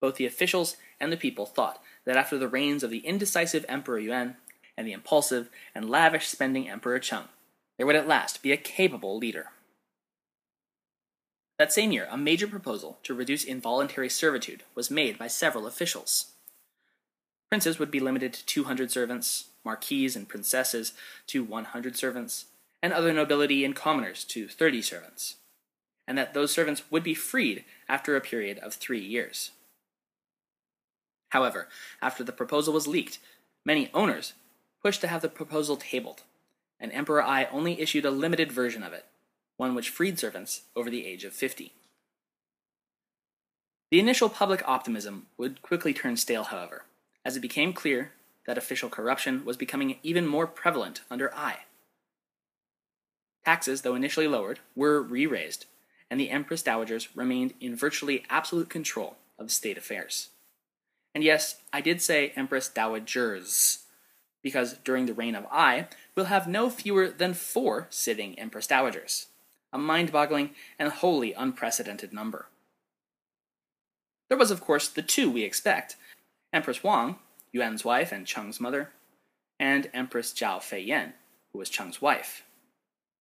Both 0.00 0.16
the 0.16 0.26
officials 0.26 0.76
and 1.00 1.12
the 1.12 1.16
people 1.16 1.46
thought 1.46 1.82
that 2.04 2.16
after 2.16 2.36
the 2.36 2.48
reigns 2.48 2.82
of 2.82 2.90
the 2.90 2.98
indecisive 2.98 3.64
Emperor 3.68 3.98
Yuan 3.98 4.36
and 4.76 4.86
the 4.86 4.92
impulsive 4.92 5.48
and 5.74 5.88
lavish 5.88 6.28
spending 6.28 6.68
Emperor 6.68 6.98
Cheng, 6.98 7.28
there 7.76 7.86
would 7.86 7.96
at 7.96 8.08
last 8.08 8.42
be 8.42 8.52
a 8.52 8.56
capable 8.56 9.16
leader. 9.16 9.50
That 11.58 11.72
same 11.72 11.92
year, 11.92 12.08
a 12.10 12.16
major 12.16 12.48
proposal 12.48 12.98
to 13.04 13.14
reduce 13.14 13.44
involuntary 13.44 14.08
servitude 14.08 14.64
was 14.74 14.90
made 14.90 15.18
by 15.18 15.28
several 15.28 15.66
officials. 15.66 16.32
Princes 17.48 17.78
would 17.78 17.90
be 17.90 18.00
limited 18.00 18.32
to 18.32 18.44
200 18.46 18.90
servants, 18.90 19.50
marquises 19.64 20.16
and 20.16 20.28
princesses 20.28 20.92
to 21.28 21.44
100 21.44 21.96
servants, 21.96 22.46
and 22.82 22.92
other 22.92 23.12
nobility 23.12 23.64
and 23.64 23.76
commoners 23.76 24.24
to 24.24 24.48
30 24.48 24.82
servants, 24.82 25.36
and 26.06 26.18
that 26.18 26.34
those 26.34 26.50
servants 26.50 26.82
would 26.90 27.02
be 27.02 27.14
freed 27.14 27.64
after 27.88 28.16
a 28.16 28.20
period 28.20 28.58
of 28.58 28.74
three 28.74 29.00
years. 29.00 29.52
However, 31.30 31.68
after 32.00 32.22
the 32.22 32.32
proposal 32.32 32.74
was 32.74 32.86
leaked, 32.86 33.18
many 33.64 33.90
owners 33.94 34.34
pushed 34.82 35.00
to 35.00 35.06
have 35.06 35.22
the 35.22 35.28
proposal 35.28 35.76
tabled, 35.76 36.22
and 36.78 36.92
Emperor 36.92 37.22
Ai 37.22 37.44
only 37.46 37.80
issued 37.80 38.04
a 38.04 38.10
limited 38.10 38.52
version 38.52 38.82
of 38.82 38.92
it, 38.92 39.06
one 39.56 39.74
which 39.74 39.90
freed 39.90 40.18
servants 40.18 40.62
over 40.76 40.90
the 40.90 41.06
age 41.06 41.24
of 41.24 41.32
50. 41.32 41.72
The 43.90 44.00
initial 44.00 44.28
public 44.28 44.66
optimism 44.66 45.26
would 45.36 45.62
quickly 45.62 45.94
turn 45.94 46.16
stale, 46.16 46.44
however, 46.44 46.84
as 47.24 47.36
it 47.36 47.40
became 47.40 47.72
clear 47.72 48.12
that 48.46 48.58
official 48.58 48.88
corruption 48.88 49.44
was 49.44 49.56
becoming 49.56 49.98
even 50.02 50.26
more 50.26 50.46
prevalent 50.46 51.02
under 51.10 51.32
Ai. 51.34 51.60
Taxes, 53.44 53.82
though 53.82 53.94
initially 53.94 54.28
lowered, 54.28 54.60
were 54.74 55.02
re 55.02 55.26
raised, 55.26 55.66
and 56.12 56.20
the 56.20 56.28
Empress 56.28 56.62
Dowagers 56.62 57.08
remained 57.14 57.54
in 57.58 57.74
virtually 57.74 58.22
absolute 58.28 58.68
control 58.68 59.16
of 59.38 59.50
state 59.50 59.78
affairs. 59.78 60.28
And 61.14 61.24
yes, 61.24 61.56
I 61.72 61.80
did 61.80 62.02
say 62.02 62.34
Empress 62.36 62.68
Dowagers, 62.68 63.84
because 64.42 64.74
during 64.84 65.06
the 65.06 65.14
reign 65.14 65.34
of 65.34 65.46
Ai, 65.50 65.88
we'll 66.14 66.26
have 66.26 66.46
no 66.46 66.68
fewer 66.68 67.08
than 67.08 67.32
four 67.32 67.86
sitting 67.88 68.38
Empress 68.38 68.66
Dowagers, 68.66 69.28
a 69.72 69.78
mind 69.78 70.12
boggling 70.12 70.50
and 70.78 70.90
wholly 70.90 71.32
unprecedented 71.32 72.12
number. 72.12 72.44
There 74.28 74.36
was, 74.36 74.50
of 74.50 74.60
course, 74.60 74.88
the 74.88 75.00
two 75.00 75.30
we 75.30 75.44
expect 75.44 75.96
Empress 76.52 76.84
Wang, 76.84 77.16
Yuan's 77.54 77.86
wife 77.86 78.12
and 78.12 78.26
Cheng's 78.26 78.60
mother, 78.60 78.90
and 79.58 79.88
Empress 79.94 80.34
Zhao 80.34 80.58
Feiyan, 80.58 81.14
who 81.54 81.58
was 81.58 81.70
Cheng's 81.70 82.02
wife. 82.02 82.44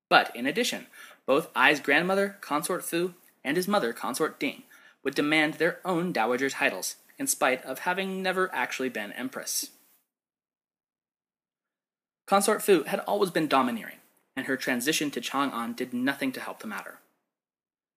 But 0.09 0.35
in 0.35 0.45
addition, 0.45 0.87
both 1.25 1.49
Ai's 1.55 1.79
grandmother, 1.79 2.37
Consort 2.41 2.83
Fu, 2.83 3.13
and 3.43 3.57
his 3.57 3.67
mother, 3.67 3.93
Consort 3.93 4.39
Ding, 4.39 4.63
would 5.03 5.15
demand 5.15 5.55
their 5.55 5.79
own 5.85 6.11
dowager 6.11 6.49
titles, 6.49 6.95
in 7.17 7.27
spite 7.27 7.63
of 7.63 7.79
having 7.79 8.21
never 8.21 8.53
actually 8.53 8.89
been 8.89 9.11
empress. 9.13 9.69
Consort 12.27 12.61
Fu 12.61 12.83
had 12.83 12.99
always 13.01 13.29
been 13.29 13.47
domineering, 13.47 13.97
and 14.35 14.45
her 14.45 14.57
transition 14.57 15.11
to 15.11 15.21
Chang'an 15.21 15.75
did 15.75 15.93
nothing 15.93 16.31
to 16.31 16.39
help 16.39 16.59
the 16.59 16.67
matter. 16.67 16.99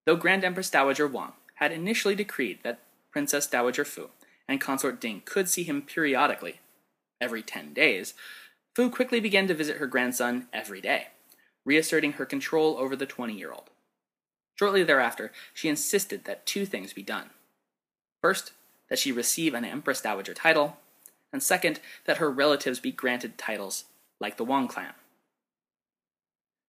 Though 0.07 0.17
Grand 0.17 0.45
Empress 0.45 0.71
Dowager 0.71 1.07
Wang 1.07 1.33
had 1.55 1.73
initially 1.73 2.15
decreed 2.15 2.59
that 2.63 2.81
Princess 3.11 3.47
Dowager 3.47 3.85
Fu 3.85 4.11
and 4.49 4.61
consort 4.61 5.01
Ding 5.01 5.23
could 5.25 5.49
see 5.49 5.63
him 5.63 5.83
periodically, 5.83 6.61
every 7.21 7.43
ten 7.43 7.73
days, 7.73 8.15
Fu 8.75 8.91
quickly 8.91 9.21
began 9.21 9.47
to 9.47 9.55
visit 9.55 9.77
her 9.77 9.87
grandson 9.87 10.49
every 10.53 10.81
day, 10.81 11.09
reasserting 11.65 12.13
her 12.13 12.27
control 12.27 12.77
over 12.79 12.95
the 12.97 13.07
20 13.07 13.33
year 13.35 13.53
old. 13.53 13.71
Shortly 14.57 14.85
thereafter, 14.85 15.33
she 15.53 15.69
insisted 15.69 16.25
that 16.25 16.47
two 16.47 16.65
things 16.65 16.93
be 16.93 17.03
done. 17.03 17.31
First, 18.23 18.53
that 18.89 18.99
she 18.99 19.11
receive 19.13 19.55
an 19.55 19.65
Empress 19.65 20.01
Dowager 20.01 20.35
title, 20.35 20.77
and 21.33 21.43
second, 21.43 21.81
that 22.05 22.19
her 22.19 22.31
relatives 22.31 22.79
be 22.79 22.93
granted 22.93 23.37
titles 23.37 23.85
like 24.21 24.37
the 24.37 24.45
Wang 24.45 24.69
clan. 24.69 24.93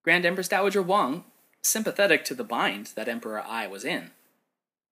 Grand 0.03 0.25
Empress 0.25 0.47
Dowager 0.47 0.81
Wang, 0.81 1.23
sympathetic 1.61 2.25
to 2.25 2.35
the 2.35 2.43
bind 2.43 2.87
that 2.95 3.07
Emperor 3.07 3.39
Ai 3.39 3.67
was 3.67 3.85
in, 3.85 4.11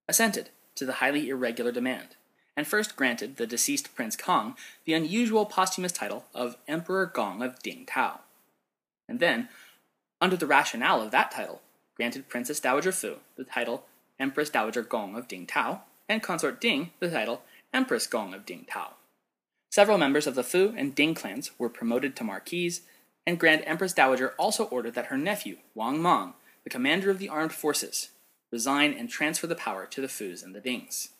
assented 0.08 0.50
to 0.76 0.84
the 0.84 0.94
highly 0.94 1.28
irregular 1.28 1.72
demand 1.72 2.16
and 2.56 2.66
first 2.66 2.96
granted 2.96 3.36
the 3.36 3.46
deceased 3.46 3.94
Prince 3.94 4.16
Kang 4.16 4.54
the 4.84 4.94
unusual 4.94 5.46
posthumous 5.46 5.92
title 5.92 6.24
of 6.34 6.56
Emperor 6.68 7.06
Gong 7.06 7.42
of 7.42 7.60
Ding 7.62 7.84
Tao. 7.86 8.20
And 9.08 9.20
then, 9.20 9.48
under 10.24 10.36
the 10.36 10.46
rationale 10.46 11.02
of 11.02 11.10
that 11.10 11.30
title, 11.30 11.60
granted 11.96 12.30
Princess 12.30 12.58
Dowager 12.58 12.92
Fu 12.92 13.16
the 13.36 13.44
title 13.44 13.84
Empress 14.18 14.48
Dowager 14.48 14.80
Gong 14.80 15.16
of 15.16 15.28
Ding 15.28 15.46
Tao, 15.46 15.82
and 16.08 16.22
Consort 16.22 16.62
Ding 16.62 16.92
the 16.98 17.10
title 17.10 17.42
Empress 17.74 18.06
Gong 18.06 18.32
of 18.32 18.46
Ding 18.46 18.64
Tao. 18.66 18.94
Several 19.70 19.98
members 19.98 20.26
of 20.26 20.34
the 20.34 20.42
Fu 20.42 20.72
and 20.78 20.94
Ding 20.94 21.14
clans 21.14 21.50
were 21.58 21.68
promoted 21.68 22.16
to 22.16 22.24
marquises, 22.24 22.80
and 23.26 23.38
Grand 23.38 23.64
Empress 23.66 23.92
Dowager 23.92 24.32
also 24.38 24.64
ordered 24.64 24.94
that 24.94 25.06
her 25.06 25.18
nephew, 25.18 25.58
Wang 25.74 26.00
Mang, 26.00 26.32
the 26.62 26.70
commander 26.70 27.10
of 27.10 27.18
the 27.18 27.28
armed 27.28 27.52
forces, 27.52 28.08
resign 28.50 28.94
and 28.94 29.10
transfer 29.10 29.46
the 29.46 29.54
power 29.54 29.84
to 29.84 30.00
the 30.00 30.08
Fus 30.08 30.42
and 30.42 30.54
the 30.54 30.60
Dings. 30.60 31.10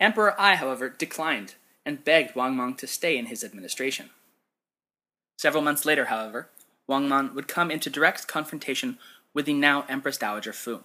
Emperor 0.00 0.34
Ai, 0.40 0.56
however, 0.56 0.88
declined 0.88 1.54
and 1.86 2.04
begged 2.04 2.34
Wang 2.34 2.56
Mang 2.56 2.74
to 2.74 2.88
stay 2.88 3.16
in 3.16 3.26
his 3.26 3.44
administration. 3.44 4.10
Several 5.36 5.62
months 5.62 5.86
later, 5.86 6.06
however, 6.06 6.48
Wang 6.88 7.08
Mang 7.08 7.34
would 7.34 7.46
come 7.46 7.70
into 7.70 7.90
direct 7.90 8.26
confrontation 8.26 8.98
with 9.34 9.44
the 9.44 9.52
now 9.52 9.84
Empress 9.88 10.16
Dowager 10.16 10.54
Fu. 10.54 10.82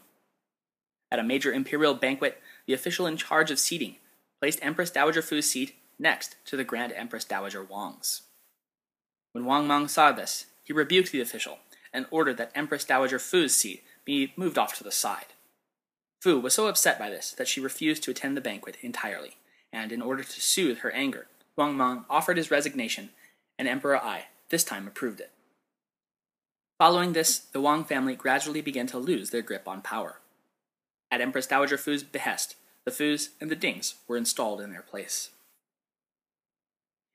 At 1.09 1.19
a 1.19 1.23
major 1.23 1.53
imperial 1.53 1.93
banquet, 1.93 2.41
the 2.67 2.73
official 2.73 3.07
in 3.07 3.17
charge 3.17 3.49
of 3.49 3.59
seating 3.59 3.95
placed 4.39 4.59
Empress 4.61 4.91
Dowager 4.91 5.21
Fu's 5.21 5.49
seat 5.49 5.75
next 5.97 6.35
to 6.45 6.57
the 6.57 6.65
Grand 6.65 6.91
Empress 6.91 7.23
Dowager 7.23 7.63
Wang's. 7.63 8.23
When 9.31 9.45
Wang 9.45 9.65
Mang 9.65 9.87
saw 9.87 10.11
this, 10.11 10.47
he 10.63 10.73
rebuked 10.73 11.11
the 11.11 11.21
official 11.21 11.59
and 11.93 12.05
ordered 12.11 12.37
that 12.37 12.51
Empress 12.53 12.83
Dowager 12.83 13.19
Fu's 13.19 13.55
seat 13.55 13.83
be 14.03 14.33
moved 14.35 14.57
off 14.57 14.75
to 14.77 14.83
the 14.83 14.91
side. 14.91 15.27
Fu 16.21 16.39
was 16.39 16.53
so 16.53 16.67
upset 16.67 16.99
by 16.99 17.09
this 17.09 17.31
that 17.31 17.47
she 17.47 17.61
refused 17.61 18.03
to 18.03 18.11
attend 18.11 18.35
the 18.35 18.41
banquet 18.41 18.77
entirely, 18.81 19.37
and 19.71 19.91
in 19.91 20.01
order 20.01 20.23
to 20.23 20.41
soothe 20.41 20.79
her 20.79 20.91
anger, 20.91 21.27
Wang 21.55 21.77
Mang 21.77 22.05
offered 22.09 22.37
his 22.37 22.51
resignation, 22.51 23.09
and 23.57 23.67
Emperor 23.67 23.97
Ai 23.97 24.25
this 24.49 24.63
time 24.63 24.87
approved 24.87 25.19
it. 25.19 25.31
Following 26.83 27.13
this, 27.13 27.39
the 27.39 27.61
Wang 27.61 27.85
family 27.85 28.13
gradually 28.13 28.59
began 28.59 28.87
to 28.87 28.97
lose 28.97 29.29
their 29.29 29.41
grip 29.41 29.69
on 29.69 29.79
power. 29.79 30.19
At 31.09 31.21
Empress 31.21 31.47
Dowager 31.47 31.77
Fu's 31.77 32.03
behest, 32.03 32.57
the 32.83 32.91
Fus 32.91 33.29
and 33.39 33.49
the 33.49 33.55
Dings 33.55 33.95
were 34.05 34.17
installed 34.17 34.59
in 34.59 34.73
their 34.73 34.81
place. 34.81 35.29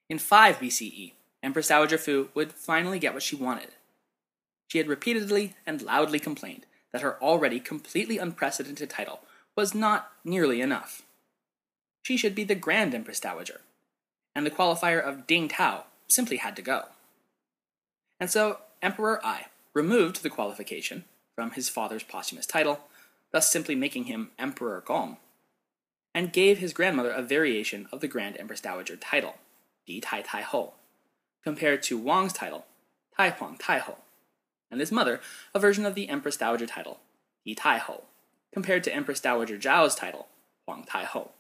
In 0.08 0.18
5 0.18 0.58
BCE, 0.58 1.12
Empress 1.42 1.68
Dowager 1.68 1.98
Fu 1.98 2.30
would 2.32 2.54
finally 2.54 2.98
get 2.98 3.12
what 3.12 3.22
she 3.22 3.36
wanted. 3.36 3.68
She 4.68 4.78
had 4.78 4.88
repeatedly 4.88 5.52
and 5.66 5.82
loudly 5.82 6.18
complained 6.18 6.64
that 6.90 7.02
her 7.02 7.22
already 7.22 7.60
completely 7.60 8.16
unprecedented 8.16 8.88
title 8.88 9.20
was 9.54 9.74
not 9.74 10.12
nearly 10.24 10.62
enough. 10.62 11.02
She 12.04 12.16
should 12.16 12.34
be 12.34 12.44
the 12.44 12.54
Grand 12.54 12.94
Empress 12.94 13.20
Dowager, 13.20 13.60
and 14.34 14.46
the 14.46 14.50
qualifier 14.50 14.98
of 14.98 15.26
Ding 15.26 15.46
Tao 15.46 15.84
simply 16.08 16.38
had 16.38 16.56
to 16.56 16.62
go. 16.62 16.86
And 18.18 18.30
so 18.30 18.60
Emperor 18.80 19.20
Ai 19.22 19.48
removed 19.78 20.24
the 20.24 20.28
qualification 20.28 21.04
from 21.36 21.52
his 21.52 21.68
father's 21.68 22.02
posthumous 22.02 22.46
title, 22.46 22.80
thus 23.30 23.52
simply 23.52 23.76
making 23.76 24.04
him 24.04 24.32
Emperor 24.36 24.82
Gong, 24.84 25.18
and 26.12 26.32
gave 26.32 26.58
his 26.58 26.72
grandmother 26.72 27.12
a 27.12 27.22
variation 27.22 27.86
of 27.92 28.00
the 28.00 28.08
Grand 28.08 28.36
Empress 28.40 28.60
Dowager 28.60 28.96
title, 28.96 29.36
Di 29.86 30.00
Tai 30.00 30.22
Tai 30.22 30.40
Ho, 30.40 30.72
compared 31.44 31.84
to 31.84 31.96
Wang's 31.96 32.32
title, 32.32 32.66
Tai 33.16 33.30
Huang 33.30 33.56
Tai 33.56 33.78
Ho, 33.78 33.98
and 34.68 34.80
his 34.80 34.90
mother 34.90 35.20
a 35.54 35.60
version 35.60 35.86
of 35.86 35.94
the 35.94 36.08
Empress 36.08 36.36
Dowager 36.36 36.66
title, 36.66 36.98
Di 37.44 37.54
Tai 37.54 37.78
Ho, 37.78 38.02
compared 38.52 38.82
to 38.82 38.92
Empress 38.92 39.20
Dowager 39.20 39.56
Zhao's 39.56 39.94
title, 39.94 40.26
Huang 40.66 40.82
Tai 40.88 41.04
Ho. 41.04 41.30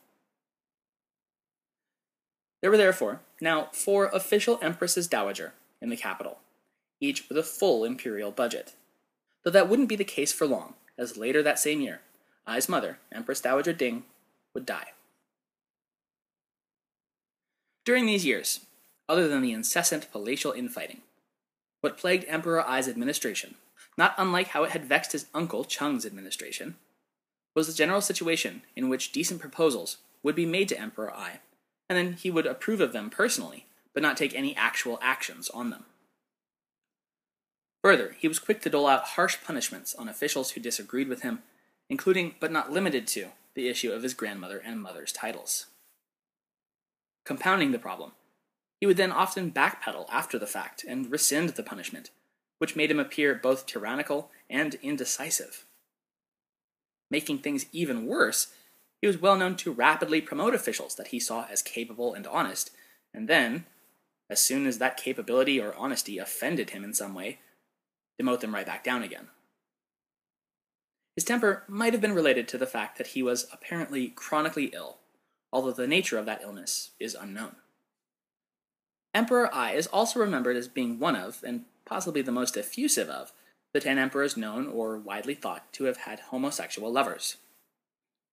There 2.62 2.70
were 2.70 2.76
therefore 2.76 3.20
now 3.40 3.70
four 3.72 4.06
official 4.06 4.60
Empresses 4.62 5.08
Dowager 5.08 5.54
in 5.82 5.88
the 5.88 5.96
capital, 5.96 6.38
each 7.00 7.28
with 7.28 7.38
a 7.38 7.42
full 7.42 7.84
imperial 7.84 8.30
budget. 8.30 8.74
Though 9.44 9.50
that 9.50 9.68
wouldn't 9.68 9.88
be 9.88 9.96
the 9.96 10.04
case 10.04 10.32
for 10.32 10.46
long, 10.46 10.74
as 10.96 11.16
later 11.16 11.42
that 11.42 11.58
same 11.58 11.80
year, 11.80 12.00
Ai's 12.48 12.68
mother, 12.68 12.98
Empress 13.12 13.40
Dowager 13.40 13.72
Ding, 13.72 14.04
would 14.54 14.66
die. 14.66 14.92
During 17.84 18.06
these 18.06 18.26
years, 18.26 18.60
other 19.08 19.28
than 19.28 19.42
the 19.42 19.52
incessant 19.52 20.10
palatial 20.12 20.52
infighting, 20.52 21.02
what 21.80 21.96
plagued 21.96 22.24
Emperor 22.28 22.64
Ai's 22.68 22.88
administration, 22.88 23.54
not 23.96 24.14
unlike 24.18 24.48
how 24.48 24.64
it 24.64 24.72
had 24.72 24.84
vexed 24.84 25.12
his 25.12 25.26
uncle 25.34 25.64
Cheng's 25.64 26.04
administration, 26.04 26.76
was 27.54 27.66
the 27.66 27.72
general 27.72 28.00
situation 28.00 28.62
in 28.76 28.88
which 28.88 29.12
decent 29.12 29.40
proposals 29.40 29.98
would 30.22 30.34
be 30.34 30.46
made 30.46 30.68
to 30.68 30.80
Emperor 30.80 31.12
Ai, 31.14 31.40
and 31.88 31.96
then 31.96 32.12
he 32.14 32.30
would 32.30 32.46
approve 32.46 32.80
of 32.80 32.92
them 32.92 33.08
personally, 33.10 33.66
but 33.94 34.02
not 34.02 34.16
take 34.16 34.34
any 34.34 34.54
actual 34.56 34.98
actions 35.00 35.48
on 35.50 35.70
them. 35.70 35.84
Further, 37.82 38.16
he 38.18 38.28
was 38.28 38.38
quick 38.38 38.60
to 38.62 38.70
dole 38.70 38.86
out 38.86 39.04
harsh 39.04 39.38
punishments 39.44 39.94
on 39.94 40.08
officials 40.08 40.52
who 40.52 40.60
disagreed 40.60 41.08
with 41.08 41.22
him, 41.22 41.42
including, 41.88 42.34
but 42.40 42.52
not 42.52 42.72
limited 42.72 43.06
to, 43.08 43.28
the 43.54 43.68
issue 43.68 43.92
of 43.92 44.02
his 44.02 44.14
grandmother 44.14 44.58
and 44.58 44.80
mother's 44.82 45.12
titles. 45.12 45.66
Compounding 47.24 47.72
the 47.72 47.78
problem, 47.78 48.12
he 48.80 48.86
would 48.86 48.96
then 48.96 49.12
often 49.12 49.50
backpedal 49.50 50.06
after 50.10 50.38
the 50.38 50.46
fact 50.46 50.84
and 50.86 51.10
rescind 51.10 51.50
the 51.50 51.62
punishment, 51.62 52.10
which 52.58 52.76
made 52.76 52.90
him 52.90 52.98
appear 52.98 53.34
both 53.34 53.66
tyrannical 53.66 54.30
and 54.48 54.74
indecisive. 54.82 55.64
Making 57.10 57.38
things 57.38 57.66
even 57.72 58.06
worse, 58.06 58.48
he 59.00 59.06
was 59.06 59.18
well 59.18 59.36
known 59.36 59.56
to 59.56 59.72
rapidly 59.72 60.20
promote 60.20 60.54
officials 60.54 60.94
that 60.96 61.08
he 61.08 61.20
saw 61.20 61.46
as 61.50 61.62
capable 61.62 62.14
and 62.14 62.26
honest, 62.26 62.70
and 63.14 63.28
then, 63.28 63.64
as 64.28 64.42
soon 64.42 64.66
as 64.66 64.78
that 64.78 64.96
capability 64.96 65.60
or 65.60 65.74
honesty 65.76 66.18
offended 66.18 66.70
him 66.70 66.84
in 66.84 66.92
some 66.92 67.14
way, 67.14 67.38
demote 68.20 68.40
them 68.40 68.54
right 68.54 68.66
back 68.66 68.84
down 68.84 69.02
again. 69.02 69.28
His 71.16 71.24
temper 71.24 71.64
might 71.66 71.92
have 71.92 72.02
been 72.02 72.14
related 72.14 72.46
to 72.48 72.58
the 72.58 72.66
fact 72.66 72.96
that 72.98 73.08
he 73.08 73.22
was 73.22 73.48
apparently 73.52 74.08
chronically 74.08 74.66
ill, 74.66 74.98
although 75.52 75.72
the 75.72 75.86
nature 75.86 76.18
of 76.18 76.26
that 76.26 76.42
illness 76.42 76.90
is 77.00 77.14
unknown. 77.14 77.56
Emperor 79.14 79.52
Ai 79.52 79.72
is 79.72 79.88
also 79.88 80.20
remembered 80.20 80.56
as 80.56 80.68
being 80.68 80.98
one 80.98 81.16
of, 81.16 81.42
and 81.44 81.64
possibly 81.84 82.22
the 82.22 82.30
most 82.30 82.56
effusive 82.56 83.08
of, 83.08 83.32
the 83.74 83.80
ten 83.80 83.98
emperors 83.98 84.36
known 84.36 84.68
or 84.68 84.96
widely 84.96 85.34
thought 85.34 85.72
to 85.72 85.84
have 85.84 85.98
had 85.98 86.20
homosexual 86.20 86.92
lovers. 86.92 87.36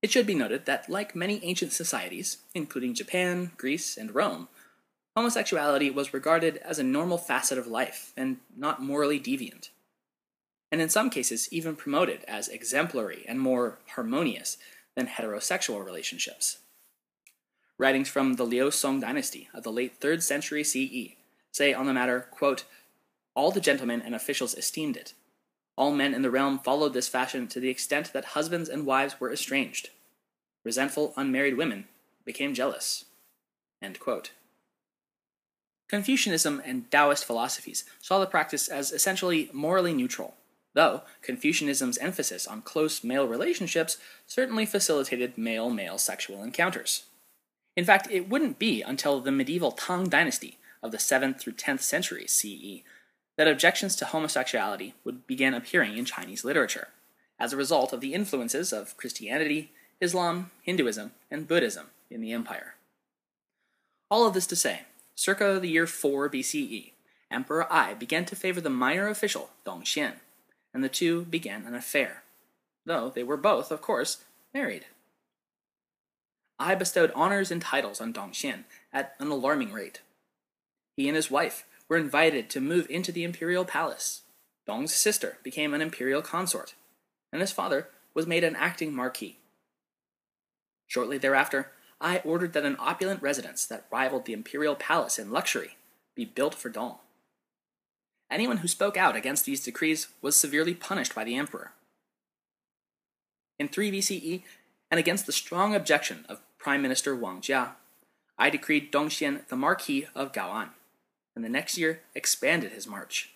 It 0.02 0.12
should 0.12 0.28
be 0.28 0.36
noted 0.36 0.66
that, 0.66 0.88
like 0.88 1.16
many 1.16 1.44
ancient 1.44 1.72
societies, 1.72 2.38
including 2.54 2.94
Japan, 2.94 3.52
Greece, 3.58 3.98
and 3.98 4.14
Rome, 4.14 4.48
homosexuality 5.18 5.90
was 5.90 6.14
regarded 6.14 6.58
as 6.58 6.78
a 6.78 6.84
normal 6.84 7.18
facet 7.18 7.58
of 7.58 7.66
life 7.66 8.14
and 8.16 8.38
not 8.56 8.82
morally 8.82 9.20
deviant. 9.20 9.70
And 10.76 10.82
in 10.82 10.90
some 10.90 11.10
cases, 11.10 11.48
even 11.54 11.78
promoted 11.78 12.26
as 12.28 12.50
exemplary 12.50 13.24
and 13.30 13.40
more 13.40 13.80
harmonious 13.96 14.58
than 14.94 15.08
heterosexual 15.08 15.86
relationships. 15.86 16.58
Writings 17.78 18.10
from 18.10 18.34
the 18.34 18.44
Liu 18.44 18.70
Song 18.72 19.00
dynasty 19.00 19.48
of 19.54 19.64
the 19.64 19.72
late 19.72 20.02
3rd 20.02 20.22
century 20.22 20.66
CE 20.66 21.16
say 21.54 21.74
on 21.74 21.86
the 21.86 21.94
matter, 21.94 22.28
quote, 22.30 22.66
All 23.36 23.52
the 23.52 23.62
gentlemen 23.62 24.02
and 24.02 24.14
officials 24.14 24.54
esteemed 24.54 24.98
it. 24.98 25.14
All 25.78 25.94
men 25.94 26.14
in 26.14 26.24
the 26.24 26.30
realm 26.30 26.60
followed 26.60 26.92
this 26.92 27.08
fashion 27.08 27.48
to 27.48 27.62
the 27.62 27.70
extent 27.70 28.12
that 28.12 28.36
husbands 28.36 28.68
and 28.68 28.86
wives 28.86 29.18
were 29.18 29.32
estranged. 29.32 29.92
Resentful 30.66 31.14
unmarried 31.16 31.56
women 31.56 31.88
became 32.26 32.54
jealous. 32.54 33.06
Confucianism 35.88 36.62
and 36.66 36.92
Taoist 36.92 37.24
philosophies 37.24 37.86
saw 38.02 38.20
the 38.20 38.26
practice 38.26 38.68
as 38.68 38.92
essentially 38.92 39.50
morally 39.54 39.94
neutral, 39.94 40.36
though 40.76 41.02
Confucianism's 41.24 41.98
emphasis 41.98 42.46
on 42.46 42.62
close 42.62 43.04
male 43.04 43.28
relationships 43.28 43.98
certainly 44.28 44.66
facilitated 44.66 45.38
male 45.38 45.72
male 45.72 45.98
sexual 45.98 46.44
encounters. 46.44 47.06
In 47.76 47.86
fact, 47.86 48.08
it 48.12 48.30
wouldn't 48.30 48.60
be 48.60 48.82
until 48.82 49.20
the 49.20 49.32
medieval 49.32 49.72
Tang 49.72 50.08
dynasty 50.08 50.58
of 50.84 50.92
the 50.92 50.98
7th 50.98 51.40
through 51.40 51.54
10th 51.54 51.82
centuries 51.82 52.32
CE 52.32 52.84
that 53.38 53.48
objections 53.48 53.96
to 53.96 54.06
homosexuality 54.06 54.94
would 55.04 55.26
begin 55.26 55.54
appearing 55.54 55.98
in 55.98 56.06
Chinese 56.06 56.46
literature, 56.46 56.90
as 57.40 57.52
a 57.52 57.58
result 57.58 57.92
of 57.92 58.00
the 58.00 58.14
influences 58.14 58.72
of 58.72 58.96
Christianity, 58.96 59.72
Islam, 60.00 60.52
Hinduism, 60.62 61.12
and 61.32 61.48
Buddhism 61.48 61.88
in 62.10 62.22
the 62.22 62.32
empire. 62.32 62.76
All 64.10 64.28
of 64.28 64.34
this 64.34 64.48
to 64.48 64.56
say, 64.56 64.82
circa 65.16 65.60
the 65.60 65.70
year 65.70 65.88
4 65.88 66.30
BCE, 66.30 66.92
Emperor 67.32 67.72
Ai 67.72 67.94
began 67.94 68.24
to 68.26 68.36
favor 68.36 68.62
the 68.62 68.70
minor 68.70 69.08
official 69.08 69.50
Dong 69.66 69.82
Xian, 69.82 70.14
and 70.76 70.84
the 70.84 70.90
two 70.90 71.24
began 71.24 71.66
an 71.66 71.74
affair, 71.74 72.24
though 72.86 73.10
they 73.10 73.24
were 73.24 73.38
both, 73.38 73.72
of 73.72 73.82
course, 73.82 74.26
married. 74.54 74.86
Ai 76.60 76.76
bestowed 76.76 77.14
honors 77.16 77.50
and 77.50 77.62
titles 77.62 78.02
on 78.02 78.12
Dong 78.12 78.32
Xian 78.32 78.66
at 78.92 79.16
an 79.18 79.30
alarming 79.30 79.72
rate. 79.72 80.02
He 80.98 81.08
and 81.08 81.16
his 81.16 81.32
wife 81.32 81.66
were 81.88 81.96
invited 81.96 82.50
to 82.50 82.60
move 82.60 82.88
into 82.90 83.14
the 83.14 83.24
imperial 83.24 83.64
palace. 83.64 84.24
Dong's 84.68 84.94
sister 84.94 85.38
became 85.44 85.74
an 85.74 85.82
imperial 85.82 86.22
consort, 86.22 86.76
and 87.32 87.40
his 87.40 87.54
father 87.54 87.88
was 88.14 88.28
made 88.28 88.44
an 88.44 88.58
acting 88.58 88.94
marquis. 88.94 89.38
Shortly 90.88 91.18
thereafter, 91.18 91.72
Ai 92.02 92.18
ordered 92.26 92.52
that 92.52 92.66
an 92.66 92.76
opulent 92.80 93.22
residence 93.22 93.66
that 93.66 93.86
rivaled 93.90 94.26
the 94.26 94.34
imperial 94.34 94.76
palace 94.76 95.18
in 95.18 95.32
luxury 95.32 95.78
be 96.16 96.26
built 96.26 96.54
for 96.54 96.68
Dong. 96.68 96.98
Anyone 98.30 98.58
who 98.58 98.68
spoke 98.68 98.98
out 98.98 99.16
against 99.16 99.46
these 99.46 99.64
decrees 99.64 100.08
was 100.22 100.36
severely 100.36 100.74
punished 100.74 101.14
by 101.14 101.24
the 101.24 101.36
emperor. 101.36 101.74
In 103.60 103.68
3 103.68 103.92
BCE, 103.92 104.44
and 104.92 105.00
against 105.00 105.26
the 105.26 105.32
strong 105.32 105.76
objection 105.76 106.26
of 106.28 106.42
Prime 106.58 106.82
Minister 106.82 107.16
Wang 107.16 107.42
Jia, 107.42 107.72
Ai 108.38 108.50
decreed 108.50 108.92
Dong 108.92 109.08
Dongxian 109.08 109.48
the 109.48 109.56
Marquis 109.56 110.08
of 110.14 110.34
Gaoan, 110.34 110.70
and 111.36 111.46
the 111.46 111.50
next 111.50 111.78
year 111.78 112.02
expanded 112.14 112.72
his 112.72 112.88
march. 112.88 113.32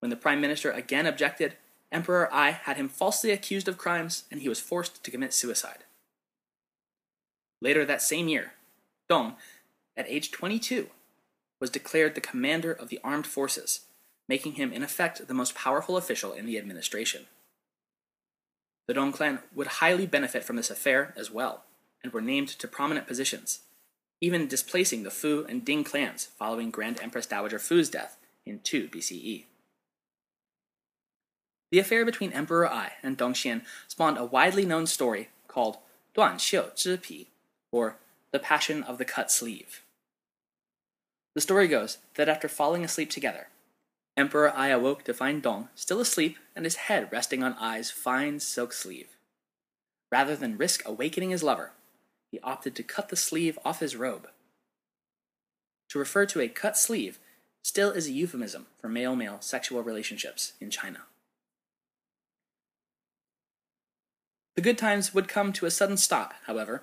When 0.00 0.10
the 0.10 0.16
Prime 0.16 0.40
Minister 0.40 0.70
again 0.70 1.06
objected, 1.06 1.56
Emperor 1.92 2.32
Ai 2.32 2.50
had 2.50 2.76
him 2.76 2.88
falsely 2.88 3.30
accused 3.30 3.68
of 3.68 3.78
crimes, 3.78 4.24
and 4.30 4.40
he 4.40 4.48
was 4.48 4.58
forced 4.58 5.04
to 5.04 5.10
commit 5.10 5.32
suicide. 5.32 5.84
Later 7.60 7.84
that 7.84 8.02
same 8.02 8.26
year, 8.26 8.54
Dong, 9.08 9.36
at 9.96 10.08
age 10.08 10.32
22, 10.32 10.88
was 11.62 11.70
declared 11.70 12.16
the 12.16 12.20
commander 12.20 12.72
of 12.72 12.88
the 12.88 12.98
armed 13.04 13.24
forces, 13.24 13.82
making 14.28 14.54
him 14.54 14.72
in 14.72 14.82
effect 14.82 15.28
the 15.28 15.32
most 15.32 15.54
powerful 15.54 15.96
official 15.96 16.32
in 16.32 16.44
the 16.44 16.58
administration. 16.58 17.26
The 18.88 18.94
Dong 18.94 19.12
clan 19.12 19.38
would 19.54 19.78
highly 19.78 20.04
benefit 20.04 20.42
from 20.42 20.56
this 20.56 20.70
affair 20.70 21.14
as 21.16 21.30
well, 21.30 21.62
and 22.02 22.12
were 22.12 22.20
named 22.20 22.48
to 22.48 22.66
prominent 22.66 23.06
positions, 23.06 23.60
even 24.20 24.48
displacing 24.48 25.04
the 25.04 25.10
Fu 25.12 25.46
and 25.48 25.64
Ding 25.64 25.84
clans 25.84 26.24
following 26.36 26.72
Grand 26.72 27.00
Empress 27.00 27.26
Dowager 27.26 27.60
Fu's 27.60 27.88
death 27.88 28.18
in 28.44 28.58
2 28.64 28.88
BCE. 28.88 29.44
The 31.70 31.78
affair 31.78 32.04
between 32.04 32.32
Emperor 32.32 32.66
Ai 32.66 32.94
and 33.04 33.16
Dongxian 33.16 33.62
spawned 33.86 34.18
a 34.18 34.24
widely 34.24 34.66
known 34.66 34.88
story 34.88 35.28
called 35.46 35.76
Duan 36.12 36.40
Xiu 36.40 36.74
Zhi 36.74 36.96
Pi, 37.00 37.30
or 37.70 37.98
The 38.32 38.40
Passion 38.40 38.82
of 38.82 38.98
the 38.98 39.04
Cut 39.04 39.30
Sleeve. 39.30 39.81
The 41.34 41.40
story 41.40 41.68
goes 41.68 41.98
that 42.14 42.28
after 42.28 42.48
falling 42.48 42.84
asleep 42.84 43.10
together, 43.10 43.48
Emperor 44.16 44.50
Ai 44.50 44.68
awoke 44.68 45.04
to 45.04 45.14
find 45.14 45.42
Dong 45.42 45.70
still 45.74 46.00
asleep 46.00 46.36
and 46.54 46.66
his 46.66 46.76
head 46.76 47.08
resting 47.10 47.42
on 47.42 47.56
Ai's 47.60 47.90
fine 47.90 48.40
silk 48.40 48.72
sleeve. 48.72 49.08
Rather 50.10 50.36
than 50.36 50.58
risk 50.58 50.86
awakening 50.86 51.30
his 51.30 51.42
lover, 51.42 51.72
he 52.30 52.38
opted 52.40 52.74
to 52.76 52.82
cut 52.82 53.08
the 53.08 53.16
sleeve 53.16 53.58
off 53.64 53.80
his 53.80 53.96
robe. 53.96 54.28
To 55.88 55.98
refer 55.98 56.26
to 56.26 56.40
a 56.40 56.48
cut 56.48 56.76
sleeve 56.76 57.18
still 57.62 57.90
is 57.90 58.06
a 58.06 58.12
euphemism 58.12 58.66
for 58.78 58.88
male 58.88 59.16
male 59.16 59.38
sexual 59.40 59.82
relationships 59.82 60.52
in 60.60 60.70
China. 60.70 61.04
The 64.54 64.62
good 64.62 64.76
times 64.76 65.14
would 65.14 65.28
come 65.28 65.52
to 65.54 65.66
a 65.66 65.70
sudden 65.70 65.96
stop, 65.96 66.34
however, 66.46 66.82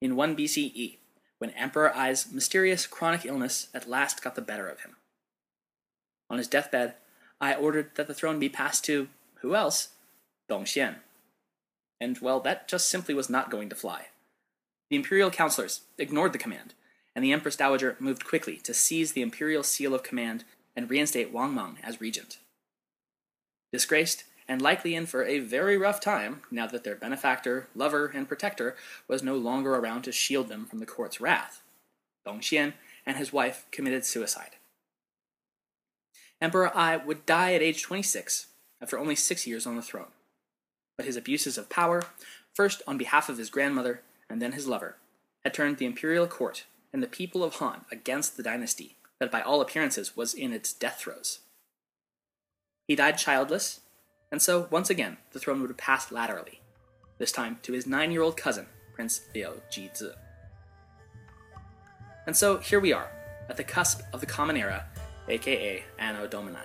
in 0.00 0.14
1 0.14 0.36
BCE, 0.36 0.98
when 1.40 1.50
Emperor 1.52 1.90
Ai's 1.96 2.30
mysterious 2.30 2.86
chronic 2.86 3.24
illness 3.24 3.68
at 3.72 3.88
last 3.88 4.22
got 4.22 4.34
the 4.34 4.42
better 4.42 4.68
of 4.68 4.80
him. 4.80 4.96
On 6.28 6.36
his 6.36 6.46
deathbed, 6.46 6.94
Ai 7.40 7.54
ordered 7.54 7.90
that 7.94 8.06
the 8.06 8.14
throne 8.14 8.38
be 8.38 8.50
passed 8.50 8.84
to 8.84 9.08
who 9.40 9.54
else? 9.54 9.88
Dong 10.50 10.64
Xian. 10.64 10.96
And, 11.98 12.18
well, 12.18 12.40
that 12.40 12.68
just 12.68 12.88
simply 12.90 13.14
was 13.14 13.30
not 13.30 13.50
going 13.50 13.70
to 13.70 13.74
fly. 13.74 14.08
The 14.90 14.96
imperial 14.96 15.30
counselors 15.30 15.80
ignored 15.96 16.34
the 16.34 16.38
command, 16.38 16.74
and 17.16 17.24
the 17.24 17.32
Empress 17.32 17.56
Dowager 17.56 17.96
moved 17.98 18.26
quickly 18.26 18.56
to 18.58 18.74
seize 18.74 19.12
the 19.12 19.22
imperial 19.22 19.62
seal 19.62 19.94
of 19.94 20.02
command 20.02 20.44
and 20.76 20.90
reinstate 20.90 21.32
Wang 21.32 21.54
Mang 21.54 21.78
as 21.82 22.02
regent. 22.02 22.38
Disgraced, 23.72 24.24
and 24.50 24.60
likely 24.60 24.96
in 24.96 25.06
for 25.06 25.24
a 25.24 25.38
very 25.38 25.78
rough 25.78 26.00
time 26.00 26.42
now 26.50 26.66
that 26.66 26.82
their 26.82 26.96
benefactor, 26.96 27.68
lover, 27.72 28.08
and 28.12 28.26
protector 28.26 28.74
was 29.06 29.22
no 29.22 29.36
longer 29.36 29.76
around 29.76 30.02
to 30.02 30.10
shield 30.10 30.48
them 30.48 30.66
from 30.66 30.80
the 30.80 30.86
court's 30.86 31.20
wrath. 31.20 31.62
Dong 32.26 32.40
Xian 32.40 32.72
and 33.06 33.16
his 33.16 33.32
wife 33.32 33.64
committed 33.70 34.04
suicide. 34.04 34.56
Emperor 36.40 36.76
Ai 36.76 36.96
would 36.96 37.24
die 37.26 37.54
at 37.54 37.62
age 37.62 37.84
26 37.84 38.48
after 38.82 38.98
only 38.98 39.14
six 39.14 39.46
years 39.46 39.68
on 39.68 39.76
the 39.76 39.82
throne. 39.82 40.10
But 40.96 41.06
his 41.06 41.16
abuses 41.16 41.56
of 41.56 41.70
power, 41.70 42.02
first 42.52 42.82
on 42.88 42.98
behalf 42.98 43.28
of 43.28 43.38
his 43.38 43.50
grandmother 43.50 44.02
and 44.28 44.42
then 44.42 44.52
his 44.52 44.66
lover, 44.66 44.96
had 45.44 45.54
turned 45.54 45.76
the 45.76 45.86
imperial 45.86 46.26
court 46.26 46.64
and 46.92 47.04
the 47.04 47.06
people 47.06 47.44
of 47.44 47.54
Han 47.54 47.82
against 47.92 48.36
the 48.36 48.42
dynasty 48.42 48.96
that 49.20 49.30
by 49.30 49.42
all 49.42 49.60
appearances 49.60 50.16
was 50.16 50.34
in 50.34 50.52
its 50.52 50.72
death 50.72 50.98
throes. 50.98 51.38
He 52.88 52.96
died 52.96 53.16
childless 53.16 53.82
and 54.32 54.40
so, 54.40 54.68
once 54.70 54.90
again, 54.90 55.16
the 55.32 55.40
throne 55.40 55.60
would 55.60 55.76
pass 55.76 56.12
laterally, 56.12 56.60
this 57.18 57.32
time 57.32 57.58
to 57.62 57.72
his 57.72 57.86
nine 57.86 58.12
year 58.12 58.22
old 58.22 58.36
cousin, 58.36 58.66
Prince 58.94 59.22
Liu 59.34 59.60
Jizi. 59.70 60.12
And 62.26 62.36
so, 62.36 62.58
here 62.58 62.78
we 62.78 62.92
are, 62.92 63.10
at 63.48 63.56
the 63.56 63.64
cusp 63.64 64.02
of 64.12 64.20
the 64.20 64.26
Common 64.26 64.56
Era, 64.56 64.86
aka 65.28 65.82
Anno 65.98 66.28
Domini. 66.28 66.58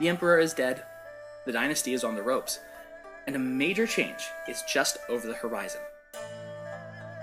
The 0.00 0.08
Emperor 0.08 0.40
is 0.40 0.52
dead, 0.52 0.82
the 1.46 1.52
dynasty 1.52 1.92
is 1.92 2.02
on 2.02 2.16
the 2.16 2.22
ropes, 2.22 2.58
and 3.26 3.36
a 3.36 3.38
major 3.38 3.86
change 3.86 4.26
is 4.48 4.62
just 4.62 4.98
over 5.08 5.28
the 5.28 5.34
horizon. 5.34 5.80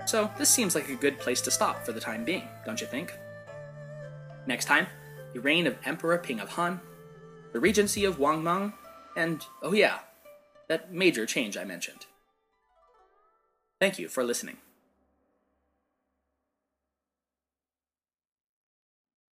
So, 0.06 0.30
this 0.38 0.48
seems 0.48 0.74
like 0.74 0.88
a 0.88 0.94
good 0.94 1.18
place 1.18 1.42
to 1.42 1.50
stop 1.50 1.84
for 1.84 1.92
the 1.92 2.00
time 2.00 2.24
being, 2.24 2.48
don't 2.64 2.80
you 2.80 2.86
think? 2.86 3.12
Next 4.46 4.64
time, 4.64 4.86
the 5.34 5.40
reign 5.40 5.66
of 5.66 5.76
Emperor 5.84 6.16
Ping 6.16 6.40
of 6.40 6.48
Han, 6.50 6.80
the 7.52 7.60
regency 7.60 8.04
of 8.06 8.18
Wang 8.18 8.42
Mang, 8.42 8.72
and, 9.16 9.44
oh 9.62 9.72
yeah, 9.72 10.00
that 10.68 10.92
major 10.92 11.26
change 11.26 11.56
I 11.56 11.64
mentioned. 11.64 12.06
Thank 13.80 13.98
you 13.98 14.08
for 14.08 14.22
listening. 14.22 14.58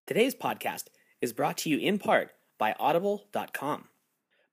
Today's 0.07 0.35
podcast 0.35 0.85
is 1.21 1.35
brought 1.35 1.59
to 1.59 1.69
you 1.69 1.79
in 1.79 1.99
part 1.99 2.31
by 2.59 2.75
audible.com. 2.81 3.89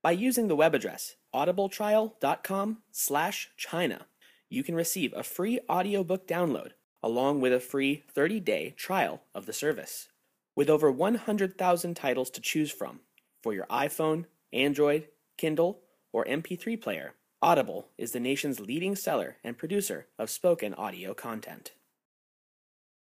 By 0.01 0.11
using 0.11 0.47
the 0.47 0.55
web 0.55 0.75
address 0.75 1.15
audibletrial.com/china, 1.33 4.05
you 4.49 4.63
can 4.63 4.75
receive 4.75 5.13
a 5.13 5.23
free 5.23 5.59
audiobook 5.69 6.27
download 6.27 6.71
along 7.01 7.39
with 7.39 7.53
a 7.53 7.59
free 7.59 8.03
30-day 8.15 8.73
trial 8.77 9.21
of 9.33 9.45
the 9.45 9.53
service. 9.53 10.09
With 10.55 10.69
over 10.69 10.91
100,000 10.91 11.95
titles 11.95 12.29
to 12.31 12.41
choose 12.41 12.71
from 12.71 12.99
for 13.41 13.53
your 13.53 13.67
iPhone, 13.67 14.25
Android, 14.51 15.07
Kindle, 15.37 15.81
or 16.13 16.25
MP3 16.25 16.81
player, 16.81 17.15
Audible 17.41 17.89
is 17.97 18.11
the 18.11 18.19
nation's 18.19 18.59
leading 18.59 18.95
seller 18.95 19.37
and 19.43 19.57
producer 19.57 20.07
of 20.17 20.29
spoken 20.29 20.73
audio 20.73 21.13
content. 21.13 21.73